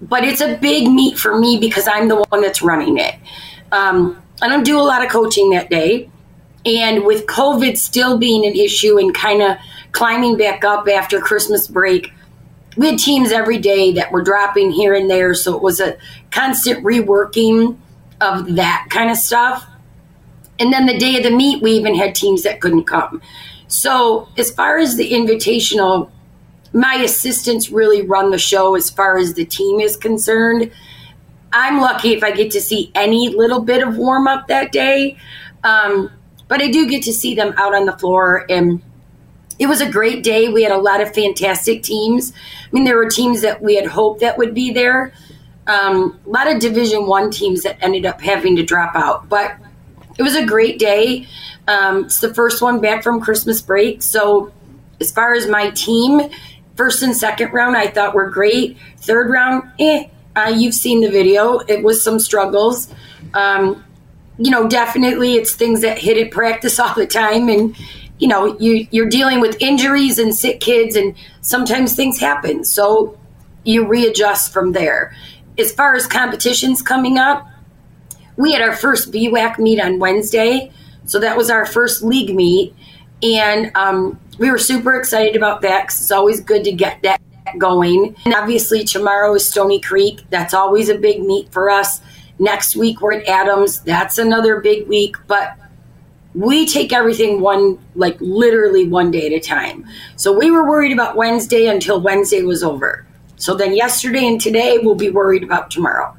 But 0.00 0.24
it's 0.24 0.40
a 0.40 0.56
big 0.56 0.90
meet 0.90 1.18
for 1.18 1.38
me 1.38 1.58
because 1.58 1.86
I'm 1.86 2.08
the 2.08 2.16
one 2.16 2.42
that's 2.42 2.62
running 2.62 2.98
it. 2.98 3.14
Um, 3.70 4.20
I 4.42 4.48
don't 4.48 4.64
do 4.64 4.78
a 4.78 4.82
lot 4.82 5.04
of 5.04 5.10
coaching 5.10 5.50
that 5.50 5.70
day. 5.70 6.10
And 6.66 7.04
with 7.04 7.26
COVID 7.26 7.76
still 7.76 8.18
being 8.18 8.44
an 8.44 8.54
issue 8.54 8.98
and 8.98 9.14
kind 9.14 9.42
of 9.42 9.56
climbing 9.92 10.36
back 10.36 10.64
up 10.64 10.88
after 10.88 11.20
Christmas 11.20 11.68
break, 11.68 12.12
we 12.76 12.88
had 12.88 12.98
teams 12.98 13.30
every 13.30 13.58
day 13.58 13.92
that 13.92 14.10
were 14.10 14.22
dropping 14.22 14.70
here 14.72 14.94
and 14.94 15.08
there. 15.08 15.34
So 15.34 15.54
it 15.54 15.62
was 15.62 15.80
a 15.80 15.96
constant 16.30 16.84
reworking 16.84 17.78
of 18.20 18.56
that 18.56 18.86
kind 18.90 19.10
of 19.10 19.16
stuff. 19.16 19.64
And 20.58 20.72
then 20.72 20.86
the 20.86 20.98
day 20.98 21.16
of 21.16 21.24
the 21.24 21.30
meet, 21.30 21.62
we 21.62 21.72
even 21.72 21.94
had 21.94 22.14
teams 22.14 22.42
that 22.42 22.60
couldn't 22.60 22.84
come. 22.84 23.20
So, 23.66 24.28
as 24.36 24.50
far 24.50 24.78
as 24.78 24.96
the 24.96 25.10
invitational, 25.12 26.10
my 26.72 26.94
assistants 26.96 27.70
really 27.70 28.02
run 28.02 28.30
the 28.30 28.38
show 28.38 28.74
as 28.74 28.90
far 28.90 29.18
as 29.18 29.34
the 29.34 29.44
team 29.44 29.80
is 29.80 29.96
concerned. 29.96 30.70
I'm 31.52 31.80
lucky 31.80 32.12
if 32.12 32.22
I 32.22 32.30
get 32.32 32.50
to 32.52 32.60
see 32.60 32.90
any 32.94 33.28
little 33.28 33.60
bit 33.60 33.86
of 33.86 33.96
warm 33.96 34.26
up 34.26 34.48
that 34.48 34.70
day. 34.72 35.16
Um, 35.62 36.10
but 36.46 36.60
I 36.60 36.68
do 36.68 36.88
get 36.88 37.02
to 37.04 37.12
see 37.12 37.34
them 37.34 37.54
out 37.56 37.74
on 37.74 37.86
the 37.86 37.96
floor. 37.96 38.44
And, 38.48 38.82
it 39.58 39.66
was 39.66 39.80
a 39.80 39.90
great 39.90 40.22
day. 40.22 40.48
We 40.48 40.62
had 40.62 40.72
a 40.72 40.78
lot 40.78 41.00
of 41.00 41.14
fantastic 41.14 41.82
teams. 41.82 42.32
I 42.32 42.68
mean, 42.72 42.84
there 42.84 42.96
were 42.96 43.08
teams 43.08 43.42
that 43.42 43.62
we 43.62 43.76
had 43.76 43.86
hoped 43.86 44.20
that 44.20 44.38
would 44.38 44.54
be 44.54 44.72
there. 44.72 45.12
Um, 45.66 46.18
a 46.26 46.28
lot 46.28 46.50
of 46.50 46.60
Division 46.60 47.06
One 47.06 47.30
teams 47.30 47.62
that 47.62 47.78
ended 47.80 48.04
up 48.04 48.20
having 48.20 48.56
to 48.56 48.62
drop 48.62 48.94
out, 48.94 49.28
but 49.28 49.52
it 50.18 50.22
was 50.22 50.34
a 50.34 50.44
great 50.44 50.78
day. 50.78 51.26
Um, 51.66 52.04
it's 52.04 52.20
the 52.20 52.32
first 52.34 52.62
one 52.62 52.80
back 52.80 53.02
from 53.02 53.20
Christmas 53.20 53.60
break. 53.60 54.02
So, 54.02 54.52
as 55.00 55.10
far 55.10 55.34
as 55.34 55.46
my 55.46 55.70
team, 55.70 56.30
first 56.76 57.02
and 57.02 57.16
second 57.16 57.52
round, 57.52 57.76
I 57.76 57.88
thought 57.88 58.14
were 58.14 58.30
great. 58.30 58.76
Third 58.98 59.30
round, 59.30 59.70
eh. 59.78 60.08
Uh, 60.36 60.52
you've 60.54 60.74
seen 60.74 61.00
the 61.00 61.10
video. 61.10 61.58
It 61.58 61.82
was 61.82 62.02
some 62.02 62.18
struggles. 62.18 62.92
Um, 63.34 63.84
you 64.38 64.50
know, 64.50 64.68
definitely 64.68 65.34
it's 65.34 65.54
things 65.54 65.82
that 65.82 65.98
hit 65.98 66.18
at 66.18 66.32
practice 66.32 66.78
all 66.80 66.94
the 66.94 67.06
time. 67.06 67.48
And, 67.48 67.76
you 68.18 68.28
know, 68.28 68.58
you, 68.58 68.86
you're 68.90 69.08
dealing 69.08 69.40
with 69.40 69.60
injuries 69.60 70.18
and 70.18 70.34
sick 70.34 70.60
kids, 70.60 70.96
and 70.96 71.14
sometimes 71.40 71.94
things 71.94 72.18
happen. 72.18 72.64
So 72.64 73.18
you 73.64 73.86
readjust 73.86 74.52
from 74.52 74.72
there. 74.72 75.14
As 75.58 75.72
far 75.72 75.94
as 75.94 76.06
competitions 76.06 76.82
coming 76.82 77.18
up, 77.18 77.46
we 78.36 78.52
had 78.52 78.62
our 78.62 78.74
first 78.74 79.12
BWAC 79.12 79.58
meet 79.58 79.80
on 79.80 79.98
Wednesday. 79.98 80.72
So 81.06 81.18
that 81.20 81.36
was 81.36 81.50
our 81.50 81.66
first 81.66 82.02
league 82.02 82.34
meet. 82.34 82.74
And 83.22 83.70
um, 83.74 84.18
we 84.38 84.50
were 84.50 84.58
super 84.58 84.96
excited 84.98 85.36
about 85.36 85.62
that 85.62 85.82
because 85.82 86.00
it's 86.00 86.10
always 86.10 86.40
good 86.40 86.64
to 86.64 86.72
get 86.72 87.02
that 87.02 87.20
going. 87.58 88.16
And 88.24 88.34
obviously, 88.34 88.84
tomorrow 88.84 89.34
is 89.34 89.48
Stony 89.48 89.80
Creek. 89.80 90.20
That's 90.30 90.54
always 90.54 90.88
a 90.88 90.98
big 90.98 91.22
meet 91.22 91.52
for 91.52 91.70
us. 91.70 92.00
Next 92.38 92.76
week, 92.76 93.00
we're 93.00 93.12
at 93.12 93.28
Adams. 93.28 93.80
That's 93.80 94.18
another 94.18 94.60
big 94.60 94.88
week. 94.88 95.16
But 95.26 95.56
we 96.34 96.66
take 96.66 96.92
everything 96.92 97.40
one, 97.40 97.78
like 97.94 98.16
literally 98.20 98.88
one 98.88 99.10
day 99.10 99.26
at 99.26 99.32
a 99.32 99.40
time. 99.40 99.86
So 100.16 100.36
we 100.36 100.50
were 100.50 100.68
worried 100.68 100.92
about 100.92 101.16
Wednesday 101.16 101.66
until 101.66 102.00
Wednesday 102.00 102.42
was 102.42 102.62
over. 102.64 103.06
So 103.36 103.54
then 103.54 103.74
yesterday 103.74 104.26
and 104.26 104.40
today, 104.40 104.78
we'll 104.78 104.94
be 104.96 105.10
worried 105.10 105.44
about 105.44 105.70
tomorrow. 105.70 106.16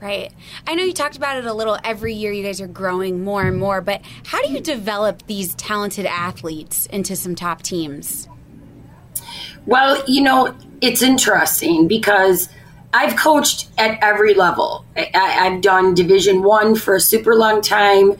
Right. 0.00 0.32
I 0.66 0.74
know 0.74 0.84
you 0.84 0.92
talked 0.92 1.16
about 1.16 1.38
it 1.38 1.46
a 1.46 1.54
little 1.54 1.78
every 1.82 2.12
year. 2.12 2.30
You 2.32 2.42
guys 2.42 2.60
are 2.60 2.66
growing 2.66 3.24
more 3.24 3.42
and 3.42 3.58
more, 3.58 3.80
but 3.80 4.02
how 4.26 4.42
do 4.42 4.52
you 4.52 4.60
develop 4.60 5.26
these 5.26 5.54
talented 5.54 6.04
athletes 6.04 6.86
into 6.86 7.16
some 7.16 7.34
top 7.34 7.62
teams? 7.62 8.28
Well, 9.66 10.04
you 10.06 10.20
know, 10.20 10.54
it's 10.82 11.00
interesting 11.00 11.88
because 11.88 12.50
I've 12.92 13.16
coached 13.16 13.68
at 13.78 13.98
every 14.02 14.34
level. 14.34 14.84
I, 14.96 15.48
have 15.50 15.62
done 15.62 15.94
Division 15.94 16.42
One 16.42 16.76
for 16.76 16.94
a 16.94 17.00
super 17.00 17.34
long 17.34 17.62
time. 17.62 18.16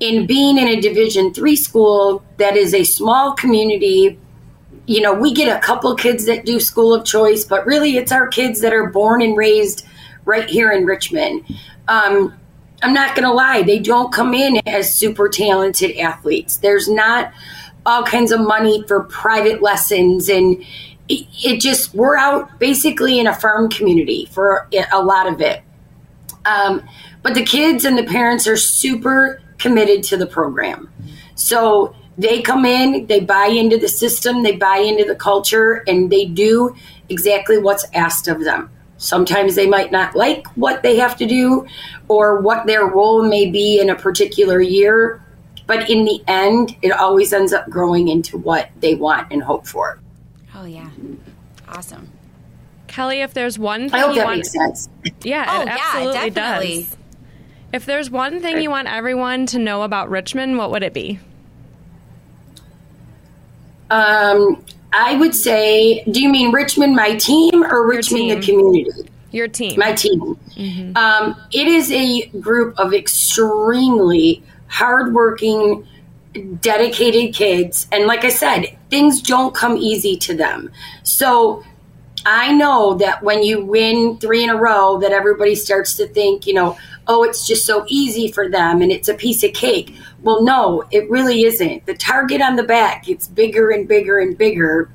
In 0.00 0.26
being 0.26 0.56
in 0.56 0.66
a 0.66 0.80
Division 0.80 1.34
Three 1.34 1.56
school 1.56 2.24
that 2.38 2.56
is 2.56 2.72
a 2.72 2.84
small 2.84 3.34
community, 3.34 4.18
you 4.86 5.02
know, 5.02 5.12
we 5.12 5.34
get 5.34 5.54
a 5.54 5.60
couple 5.60 5.94
kids 5.94 6.24
that 6.26 6.46
do 6.46 6.58
school 6.58 6.94
of 6.94 7.04
choice, 7.04 7.44
but 7.44 7.66
really 7.66 7.96
it's 7.98 8.10
our 8.10 8.26
kids 8.26 8.62
that 8.62 8.72
are 8.72 8.86
born 8.86 9.20
and 9.20 9.36
raised 9.36 9.86
right 10.24 10.48
here 10.48 10.70
in 10.70 10.84
Richmond. 10.84 11.44
Um, 11.88 12.34
I'm 12.82 12.94
not 12.94 13.14
going 13.14 13.28
to 13.28 13.32
lie, 13.32 13.62
they 13.62 13.78
don't 13.78 14.12
come 14.12 14.32
in 14.32 14.60
as 14.66 14.94
super 14.94 15.28
talented 15.28 15.96
athletes. 15.98 16.56
There's 16.58 16.88
not 16.88 17.32
all 17.86 18.02
kinds 18.02 18.32
of 18.32 18.40
money 18.40 18.84
for 18.86 19.04
private 19.04 19.62
lessons 19.62 20.28
and 20.28 20.62
it, 21.08 21.26
it 21.42 21.60
just 21.60 21.94
we're 21.94 22.16
out 22.16 22.58
basically 22.58 23.18
in 23.18 23.26
a 23.26 23.34
farm 23.34 23.70
community 23.70 24.26
for 24.26 24.68
a 24.92 25.02
lot 25.02 25.26
of 25.26 25.40
it 25.40 25.62
um, 26.44 26.86
but 27.22 27.34
the 27.34 27.42
kids 27.42 27.84
and 27.84 27.96
the 27.96 28.04
parents 28.04 28.46
are 28.46 28.56
super 28.56 29.42
committed 29.58 30.02
to 30.02 30.16
the 30.16 30.26
program 30.26 30.92
so 31.34 31.94
they 32.18 32.42
come 32.42 32.64
in 32.64 33.06
they 33.06 33.20
buy 33.20 33.46
into 33.46 33.78
the 33.78 33.88
system 33.88 34.42
they 34.42 34.56
buy 34.56 34.76
into 34.76 35.04
the 35.04 35.16
culture 35.16 35.82
and 35.86 36.10
they 36.10 36.26
do 36.26 36.74
exactly 37.08 37.58
what's 37.58 37.86
asked 37.94 38.28
of 38.28 38.44
them 38.44 38.70
sometimes 39.00 39.54
they 39.54 39.66
might 39.66 39.90
not 39.90 40.14
like 40.14 40.46
what 40.56 40.82
they 40.82 40.96
have 40.96 41.16
to 41.16 41.26
do 41.26 41.66
or 42.08 42.40
what 42.40 42.66
their 42.66 42.86
role 42.86 43.22
may 43.22 43.50
be 43.50 43.80
in 43.80 43.90
a 43.90 43.94
particular 43.96 44.60
year 44.60 45.20
but 45.70 45.88
in 45.88 46.04
the 46.04 46.20
end, 46.26 46.76
it 46.82 46.90
always 46.90 47.32
ends 47.32 47.52
up 47.52 47.70
growing 47.70 48.08
into 48.08 48.36
what 48.36 48.68
they 48.80 48.96
want 48.96 49.28
and 49.30 49.40
hope 49.40 49.68
for. 49.68 50.00
Oh 50.52 50.64
yeah, 50.64 50.90
awesome. 51.68 52.08
Kelly, 52.88 53.20
if 53.20 53.34
there's 53.34 53.56
one 53.56 53.88
thing 53.88 53.94
I 53.94 54.00
hope 54.00 54.14
you 54.14 54.16
that 54.16 54.24
want, 54.24 54.38
makes 54.38 54.50
sense. 54.50 54.88
Yeah, 55.22 55.46
oh, 55.48 55.62
it 55.62 55.68
absolutely 55.68 56.14
yeah, 56.14 56.28
definitely. 56.28 56.82
does. 56.82 56.96
If 57.72 57.86
there's 57.86 58.10
one 58.10 58.40
thing 58.40 58.60
you 58.60 58.68
want 58.68 58.88
everyone 58.88 59.46
to 59.46 59.60
know 59.60 59.82
about 59.82 60.10
Richmond, 60.10 60.58
what 60.58 60.72
would 60.72 60.82
it 60.82 60.92
be? 60.92 61.20
Um, 63.90 64.64
I 64.92 65.16
would 65.16 65.34
say, 65.34 66.04
do 66.04 66.20
you 66.20 66.28
mean 66.28 66.52
Richmond, 66.52 66.96
my 66.96 67.14
team, 67.16 67.64
or 67.64 67.86
Richmond, 67.86 68.28
team. 68.28 68.40
the 68.40 68.46
community? 68.46 69.10
Your 69.32 69.48
team. 69.48 69.78
My 69.78 69.92
team. 69.92 70.36
Mm-hmm. 70.56 70.96
Um, 70.96 71.40
it 71.52 71.68
is 71.68 71.92
a 71.92 72.26
group 72.40 72.78
of 72.78 72.92
extremely 72.92 74.42
hardworking, 74.66 75.86
dedicated 76.60 77.34
kids. 77.34 77.86
And 77.92 78.06
like 78.06 78.24
I 78.24 78.30
said, 78.30 78.76
things 78.88 79.22
don't 79.22 79.54
come 79.54 79.76
easy 79.76 80.16
to 80.18 80.34
them. 80.34 80.70
So 81.04 81.64
I 82.26 82.52
know 82.52 82.94
that 82.94 83.22
when 83.22 83.42
you 83.42 83.64
win 83.64 84.18
three 84.18 84.44
in 84.44 84.50
a 84.50 84.56
row, 84.56 84.98
that 84.98 85.12
everybody 85.12 85.54
starts 85.54 85.94
to 85.94 86.06
think, 86.08 86.46
you 86.46 86.54
know, 86.54 86.76
oh, 87.10 87.24
it's 87.24 87.44
just 87.44 87.66
so 87.66 87.84
easy 87.88 88.30
for 88.30 88.48
them 88.48 88.80
and 88.80 88.92
it's 88.92 89.08
a 89.08 89.14
piece 89.14 89.42
of 89.42 89.52
cake. 89.52 89.96
Well, 90.22 90.44
no, 90.44 90.84
it 90.92 91.10
really 91.10 91.42
isn't. 91.42 91.84
The 91.84 91.94
target 91.94 92.40
on 92.40 92.54
the 92.54 92.62
back 92.62 93.06
gets 93.06 93.26
bigger 93.26 93.70
and 93.70 93.88
bigger 93.88 94.20
and 94.20 94.38
bigger. 94.38 94.88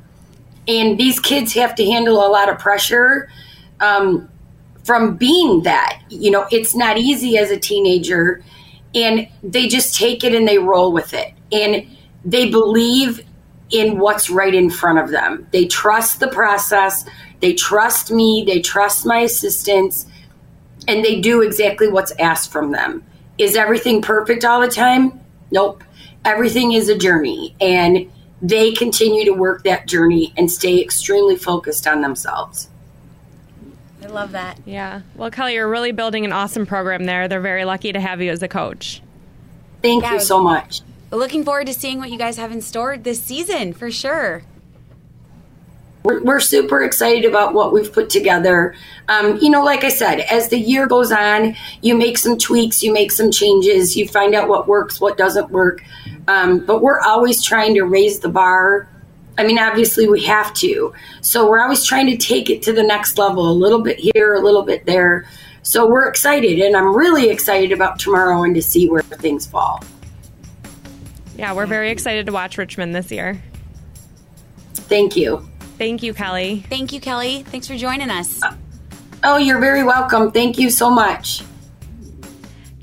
And 0.66 0.98
these 0.98 1.20
kids 1.20 1.54
have 1.56 1.76
to 1.76 1.86
handle 1.86 2.26
a 2.26 2.30
lot 2.30 2.48
of 2.48 2.58
pressure 2.58 3.30
um, 3.82 4.30
from 4.86 5.18
being 5.18 5.64
that. 5.64 6.02
You 6.08 6.32
know, 6.32 6.48
it's 6.52 6.74
not 6.74 6.98
easy 6.98 7.38
as 7.38 7.52
a 7.52 7.60
teenager 7.60 8.42
and 8.96 9.28
they 9.44 9.68
just 9.68 9.94
take 9.94 10.24
it 10.24 10.34
and 10.34 10.48
they 10.48 10.58
roll 10.58 10.94
with 10.94 11.14
it 11.14 11.34
and 11.52 11.86
they 12.24 12.50
believe 12.50 13.26
in 13.72 14.00
what's 14.00 14.30
right 14.30 14.56
in 14.56 14.70
front 14.70 15.00
of 15.00 15.10
them 15.10 15.46
they 15.52 15.66
trust 15.66 16.20
the 16.20 16.28
process 16.28 17.04
they 17.42 17.54
trust 17.54 18.12
me 18.12 18.44
they 18.48 18.62
trust 18.62 19.06
my 19.06 19.20
assistants 19.20 20.06
and 20.88 21.04
they 21.04 21.20
do 21.20 21.42
exactly 21.42 21.88
what's 21.88 22.14
asked 22.20 22.52
from 22.52 22.72
them 22.72 23.04
is 23.38 23.56
everything 23.56 24.02
perfect 24.02 24.46
all 24.46 24.62
the 24.62 24.68
time 24.68 25.20
nope 25.52 25.84
everything 26.24 26.72
is 26.74 26.90
a 26.90 26.98
journey 26.98 27.56
and 27.60 28.10
they 28.42 28.72
continue 28.74 29.26
to 29.26 29.32
work 29.32 29.64
that 29.64 29.88
journey 29.88 30.34
and 30.38 30.52
stay 30.52 30.82
extremely 30.82 31.36
focused 31.36 31.88
on 31.88 32.02
themselves 32.02 32.70
I 34.06 34.08
love 34.08 34.34
that. 34.34 34.60
Yeah. 34.66 35.02
Well, 35.16 35.32
Kelly, 35.32 35.56
you're 35.56 35.68
really 35.68 35.92
building 35.92 36.26
an 36.26 36.32
awesome 36.32 36.68
program 36.68 37.06
there. 37.06 37.28
They're 37.28 37.42
very 37.42 37.66
lucky 37.66 37.92
to 37.92 38.00
have 38.00 38.22
you 38.22 38.30
as 38.30 38.44
a 38.44 38.48
coach. 38.48 39.02
Thank 39.82 40.04
yeah, 40.04 40.14
you 40.14 40.20
so 40.20 40.40
much. 40.40 40.82
Looking 41.10 41.44
forward 41.44 41.68
to 41.68 41.74
seeing 41.74 41.98
what 41.98 42.12
you 42.12 42.18
guys 42.18 42.38
have 42.38 42.52
in 42.52 42.62
store 42.62 42.98
this 42.98 43.22
season 43.22 43.74
for 43.74 43.90
sure. 43.90 44.44
We're, 46.06 46.24
we're 46.24 46.40
super 46.40 46.84
excited 46.84 47.26
about 47.26 47.54
what 47.54 47.74
we've 47.74 47.92
put 47.92 48.10
together. 48.10 48.76
Um, 49.10 49.38
you 49.42 49.50
know, 49.50 49.64
like 49.64 49.84
I 49.84 49.90
said, 49.90 50.20
as 50.22 50.50
the 50.50 50.60
year 50.60 50.88
goes 50.88 51.12
on, 51.12 51.56
you 51.82 51.98
make 51.98 52.18
some 52.18 52.38
tweaks, 52.38 52.82
you 52.84 52.94
make 52.94 53.12
some 53.12 53.32
changes, 53.32 53.98
you 53.98 54.08
find 54.08 54.36
out 54.36 54.48
what 54.48 54.68
works, 54.68 55.02
what 55.02 55.18
doesn't 55.18 55.50
work. 55.50 55.84
Um, 56.28 56.60
but 56.60 56.82
we're 56.82 57.02
always 57.02 57.44
trying 57.44 57.74
to 57.74 57.84
raise 57.84 58.20
the 58.20 58.30
bar 58.30 58.88
I 59.38 59.46
mean, 59.46 59.60
obviously 59.60 60.08
we 60.08 60.24
have 60.26 60.54
to. 60.56 60.94
So 61.22 61.50
we're 61.50 61.60
always 61.60 61.84
trying 61.84 62.08
to 62.08 62.18
take 62.18 62.50
it 62.50 62.62
to 62.64 62.74
the 62.74 62.84
next 62.84 63.18
level, 63.18 63.50
a 63.50 63.52
little 63.52 63.82
bit 63.82 64.00
here, 64.00 64.36
a 64.36 64.40
little 64.40 64.64
bit 64.64 64.86
there. 64.86 65.26
So 65.62 65.88
we're 65.88 66.08
excited, 66.08 66.60
and 66.60 66.78
I'm 66.78 66.96
really 66.96 67.30
excited 67.30 67.72
about 67.72 68.00
tomorrow 68.00 68.44
and 68.44 68.54
to 68.56 68.62
see 68.62 68.88
where 68.88 69.02
things 69.02 69.46
fall. 69.46 69.84
Yeah, 71.38 71.54
we're 71.54 71.66
very 71.66 71.90
excited 71.90 72.28
to 72.28 72.32
watch 72.32 72.58
Richmond 72.58 72.96
this 72.96 73.12
year. 73.12 73.42
Thank 74.76 75.18
you. 75.18 75.46
Thank 75.78 76.04
you, 76.04 76.14
Kelly. 76.14 76.64
Thank 76.70 76.94
you, 76.94 77.00
Kelly. 77.00 77.44
Thanks 77.44 77.68
for 77.68 77.76
joining 77.76 78.10
us. 78.10 78.42
Oh, 79.24 79.38
you're 79.38 79.60
very 79.60 79.84
welcome. 79.84 80.32
Thank 80.32 80.58
you 80.58 80.70
so 80.70 80.90
much. 80.90 81.44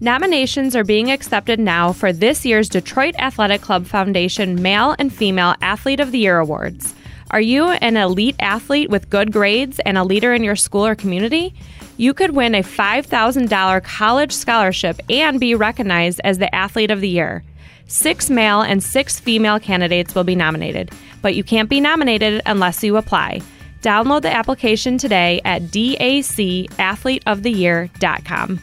Nominations 0.00 0.74
are 0.74 0.82
being 0.82 1.12
accepted 1.12 1.60
now 1.60 1.92
for 1.92 2.12
this 2.12 2.44
year's 2.44 2.68
Detroit 2.68 3.14
Athletic 3.18 3.60
Club 3.60 3.86
Foundation 3.86 4.60
Male 4.60 4.96
and 4.98 5.12
Female 5.12 5.54
Athlete 5.62 6.00
of 6.00 6.10
the 6.10 6.18
Year 6.18 6.38
Awards. 6.38 6.94
Are 7.30 7.40
you 7.40 7.68
an 7.68 7.96
elite 7.96 8.36
athlete 8.40 8.90
with 8.90 9.08
good 9.08 9.32
grades 9.32 9.78
and 9.86 9.96
a 9.96 10.04
leader 10.04 10.34
in 10.34 10.42
your 10.42 10.56
school 10.56 10.84
or 10.84 10.94
community? 10.94 11.54
You 11.96 12.12
could 12.14 12.32
win 12.32 12.54
a 12.54 12.62
$5,000 12.62 13.84
college 13.84 14.32
scholarship 14.32 15.00
and 15.08 15.38
be 15.38 15.54
recognized 15.54 16.20
as 16.24 16.38
the 16.38 16.52
Athlete 16.54 16.90
of 16.90 17.00
the 17.00 17.08
Year. 17.08 17.44
Six 17.86 18.30
male 18.30 18.62
and 18.62 18.82
six 18.82 19.20
female 19.20 19.60
candidates 19.60 20.14
will 20.14 20.24
be 20.24 20.34
nominated, 20.34 20.90
but 21.20 21.34
you 21.34 21.44
can't 21.44 21.68
be 21.68 21.80
nominated 21.80 22.40
unless 22.46 22.82
you 22.82 22.96
apply. 22.96 23.42
Download 23.82 24.22
the 24.22 24.32
application 24.32 24.96
today 24.96 25.42
at 25.44 25.64
dacathleteoftheyear.com. 25.64 28.60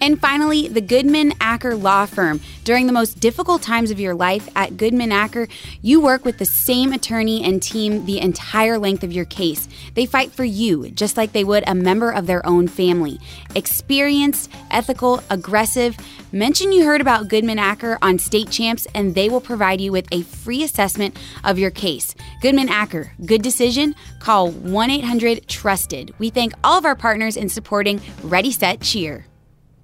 And 0.00 0.20
finally, 0.20 0.68
the 0.68 0.80
Goodman 0.80 1.34
Acker 1.40 1.74
Law 1.74 2.06
Firm. 2.06 2.40
During 2.64 2.86
the 2.86 2.92
most 2.92 3.20
difficult 3.20 3.62
times 3.62 3.90
of 3.90 4.00
your 4.00 4.14
life 4.14 4.48
at 4.56 4.76
Goodman 4.76 5.12
Acker, 5.12 5.48
you 5.82 6.00
work 6.00 6.24
with 6.24 6.38
the 6.38 6.44
same 6.44 6.92
attorney 6.92 7.44
and 7.44 7.62
team 7.62 8.06
the 8.06 8.18
entire 8.20 8.78
length 8.78 9.04
of 9.04 9.12
your 9.12 9.24
case. 9.24 9.68
They 9.94 10.06
fight 10.06 10.32
for 10.32 10.44
you 10.44 10.90
just 10.90 11.16
like 11.16 11.32
they 11.32 11.44
would 11.44 11.64
a 11.66 11.74
member 11.74 12.10
of 12.10 12.26
their 12.26 12.44
own 12.46 12.68
family. 12.68 13.18
Experienced, 13.54 14.50
ethical, 14.70 15.22
aggressive. 15.30 15.96
Mention 16.32 16.72
you 16.72 16.84
heard 16.84 17.00
about 17.00 17.28
Goodman 17.28 17.58
Acker 17.58 17.98
on 18.02 18.18
State 18.18 18.50
Champs, 18.50 18.86
and 18.94 19.14
they 19.14 19.28
will 19.28 19.40
provide 19.40 19.80
you 19.80 19.92
with 19.92 20.08
a 20.12 20.22
free 20.22 20.62
assessment 20.62 21.16
of 21.44 21.58
your 21.58 21.70
case. 21.70 22.14
Goodman 22.42 22.68
Acker, 22.68 23.12
good 23.24 23.42
decision? 23.42 23.94
Call 24.18 24.50
1 24.50 24.90
800 24.90 25.46
Trusted. 25.48 26.12
We 26.18 26.30
thank 26.30 26.52
all 26.64 26.78
of 26.78 26.84
our 26.84 26.96
partners 26.96 27.36
in 27.36 27.48
supporting 27.48 28.00
Ready, 28.22 28.50
Set, 28.50 28.80
Cheer. 28.80 29.26